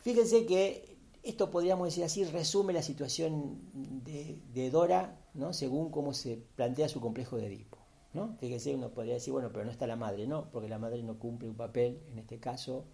[0.00, 3.60] Fíjense que esto podríamos decir así, resume la situación
[4.04, 5.52] de, Dora, ¿no?
[5.52, 7.78] según cómo se plantea su complejo de Edipo.
[8.14, 8.36] ¿no?
[8.40, 11.18] Fíjense, uno podría decir, bueno, pero no está la madre, no, porque la madre no
[11.18, 12.86] cumple un papel, en este caso,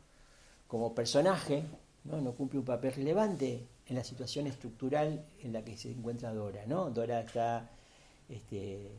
[0.66, 1.64] como personaje,
[2.04, 6.32] no, no cumple un papel relevante en la situación estructural en la que se encuentra
[6.32, 6.66] Dora.
[6.66, 6.90] ¿no?
[6.90, 7.70] Dora está,
[8.28, 8.92] este,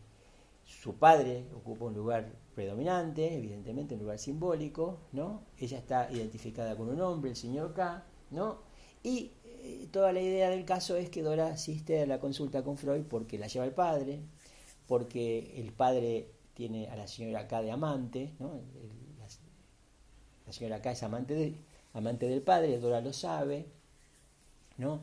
[0.66, 5.44] su padre ocupa un lugar predominante, evidentemente un lugar simbólico, ¿no?
[5.58, 8.60] ella está identificada con un hombre, el señor K, ¿no?
[9.04, 12.78] Y eh, toda la idea del caso es que Dora asiste a la consulta con
[12.78, 14.22] Freud porque la lleva el padre,
[14.88, 18.62] porque el padre tiene a la señora K de amante, ¿no?
[20.46, 21.56] La, señora K es amante, de,
[21.94, 23.66] amante del padre, Dora lo sabe,
[24.78, 25.02] ¿no?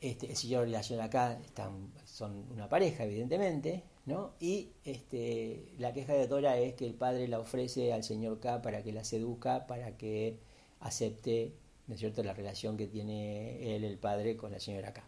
[0.00, 4.32] Este, el señor y la señora K están, son una pareja, evidentemente, ¿no?
[4.40, 8.62] Y este, la queja de Dora es que el padre la ofrece al señor K
[8.62, 10.38] para que la seduzca, para que
[10.80, 11.52] acepte
[11.90, 15.02] ¿no es cierto?, la relación que tiene él, el padre, con la señora K.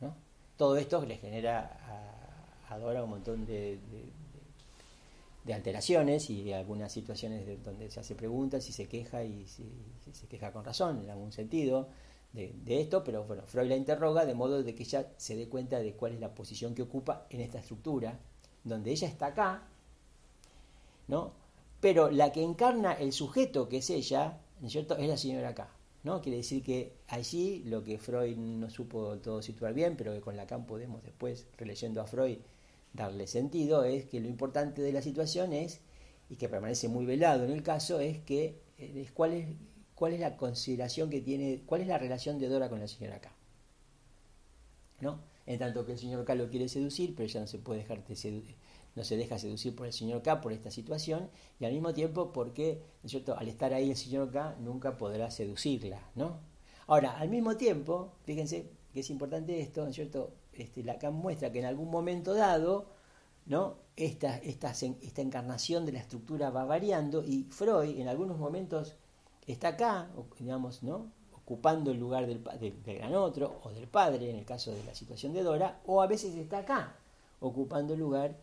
[0.00, 0.16] ¿no?
[0.56, 2.16] Todo esto le genera
[2.70, 3.78] a, Dora un montón de,
[5.54, 10.64] alteraciones y algunas situaciones donde se hace preguntas y se queja y se queja con
[10.64, 11.88] razón en algún sentido
[12.32, 15.78] de, esto, pero bueno, Freud la interroga de modo de que ella se dé cuenta
[15.78, 18.18] de cuál es la posición que ocupa en esta estructura,
[18.62, 19.62] donde ella está acá,
[21.08, 21.32] ¿no?
[21.80, 25.54] Pero la que encarna el sujeto que es ella, ¿no es cierto?, es la señora
[25.54, 25.68] K.
[26.04, 26.20] ¿no?
[26.20, 30.36] Quiere decir que allí lo que Freud no supo todo situar bien, pero que con
[30.36, 32.38] Lacan podemos después, releyendo a Freud,
[32.96, 35.80] darle sentido, es que lo importante de la situación es,
[36.28, 39.46] y que permanece muy velado en el caso, es que es cuál es
[39.94, 43.20] cuál es la consideración que tiene, cuál es la relación de Dora con la señora
[43.20, 43.32] K.
[45.00, 45.20] ¿No?
[45.46, 48.04] En tanto que el señor K lo quiere seducir, pero ella no se puede dejar
[48.04, 48.56] de seducir
[48.96, 51.28] no se deja seducir por el señor K por esta situación
[51.60, 56.00] y al mismo tiempo porque, cierto?, al estar ahí el señor K nunca podrá seducirla,
[56.14, 56.40] ¿no?
[56.86, 60.32] Ahora, al mismo tiempo, fíjense que es importante esto, ¿no es cierto?
[60.56, 62.86] Este, Lacan muestra que en algún momento dado,
[63.46, 63.76] ¿no?
[63.96, 68.96] Esta, esta, esta encarnación de la estructura va variando y Freud en algunos momentos
[69.46, 71.10] está acá, digamos, ¿no?
[71.46, 72.42] ocupando el lugar del,
[72.84, 76.08] gran otro o del padre en el caso de la situación de Dora, o a
[76.08, 76.96] veces está acá,
[77.38, 78.36] ocupando el lugar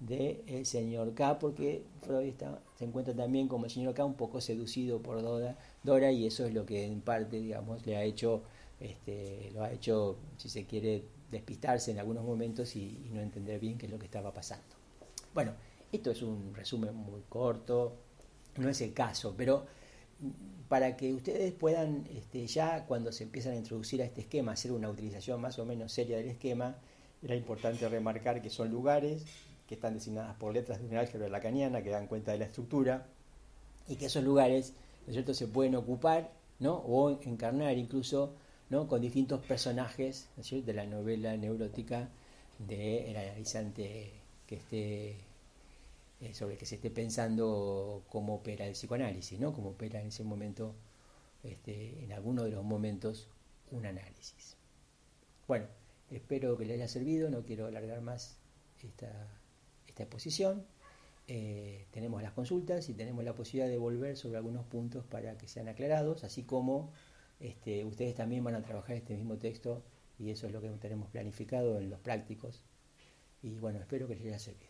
[0.00, 4.14] del el señor K, porque Freud está, se encuentra también como el señor K un
[4.14, 8.02] poco seducido por Dora, Dora y eso es lo que en parte, digamos, le ha
[8.02, 8.42] hecho,
[8.80, 13.78] este, lo ha hecho, si se quiere, despistarse en algunos momentos y, no entender bien
[13.78, 14.74] qué es lo que estaba pasando.
[15.34, 15.52] Bueno,
[15.92, 17.96] esto es un resumen muy corto,
[18.56, 19.66] no es el caso, pero
[20.68, 24.72] para que ustedes puedan este, ya cuando se empiezan a introducir a este esquema, hacer
[24.72, 26.76] una utilización más o menos seria del esquema,
[27.22, 29.24] era importante remarcar que son lugares,
[29.66, 33.06] que están designadas por letras de un álgebra lacaniana que dan cuenta de la estructura
[33.86, 34.72] y que esos lugares
[35.06, 35.34] ¿no cierto?
[35.34, 36.76] se pueden ocupar ¿no?
[36.76, 38.34] o encarnar incluso
[38.70, 38.88] ¿no?
[38.88, 42.08] con distintos personajes de la novela neurótica
[42.58, 44.12] del analizante
[44.46, 45.16] que esté
[46.20, 49.52] eh, sobre que se esté pensando cómo opera el psicoanálisis, ¿no?
[49.52, 50.74] cómo opera en ese momento,
[51.44, 53.28] este, en alguno de los momentos,
[53.70, 54.56] un análisis.
[55.46, 55.66] Bueno,
[56.10, 58.36] espero que les haya servido, no quiero alargar más
[58.82, 59.08] esta
[59.86, 60.64] exposición.
[61.28, 65.46] Eh, tenemos las consultas y tenemos la posibilidad de volver sobre algunos puntos para que
[65.46, 66.90] sean aclarados, así como
[67.40, 69.82] este, ustedes también van a trabajar este mismo texto
[70.18, 72.64] y eso es lo que tenemos planificado en los prácticos.
[73.42, 74.67] Y bueno, espero que les haya servido.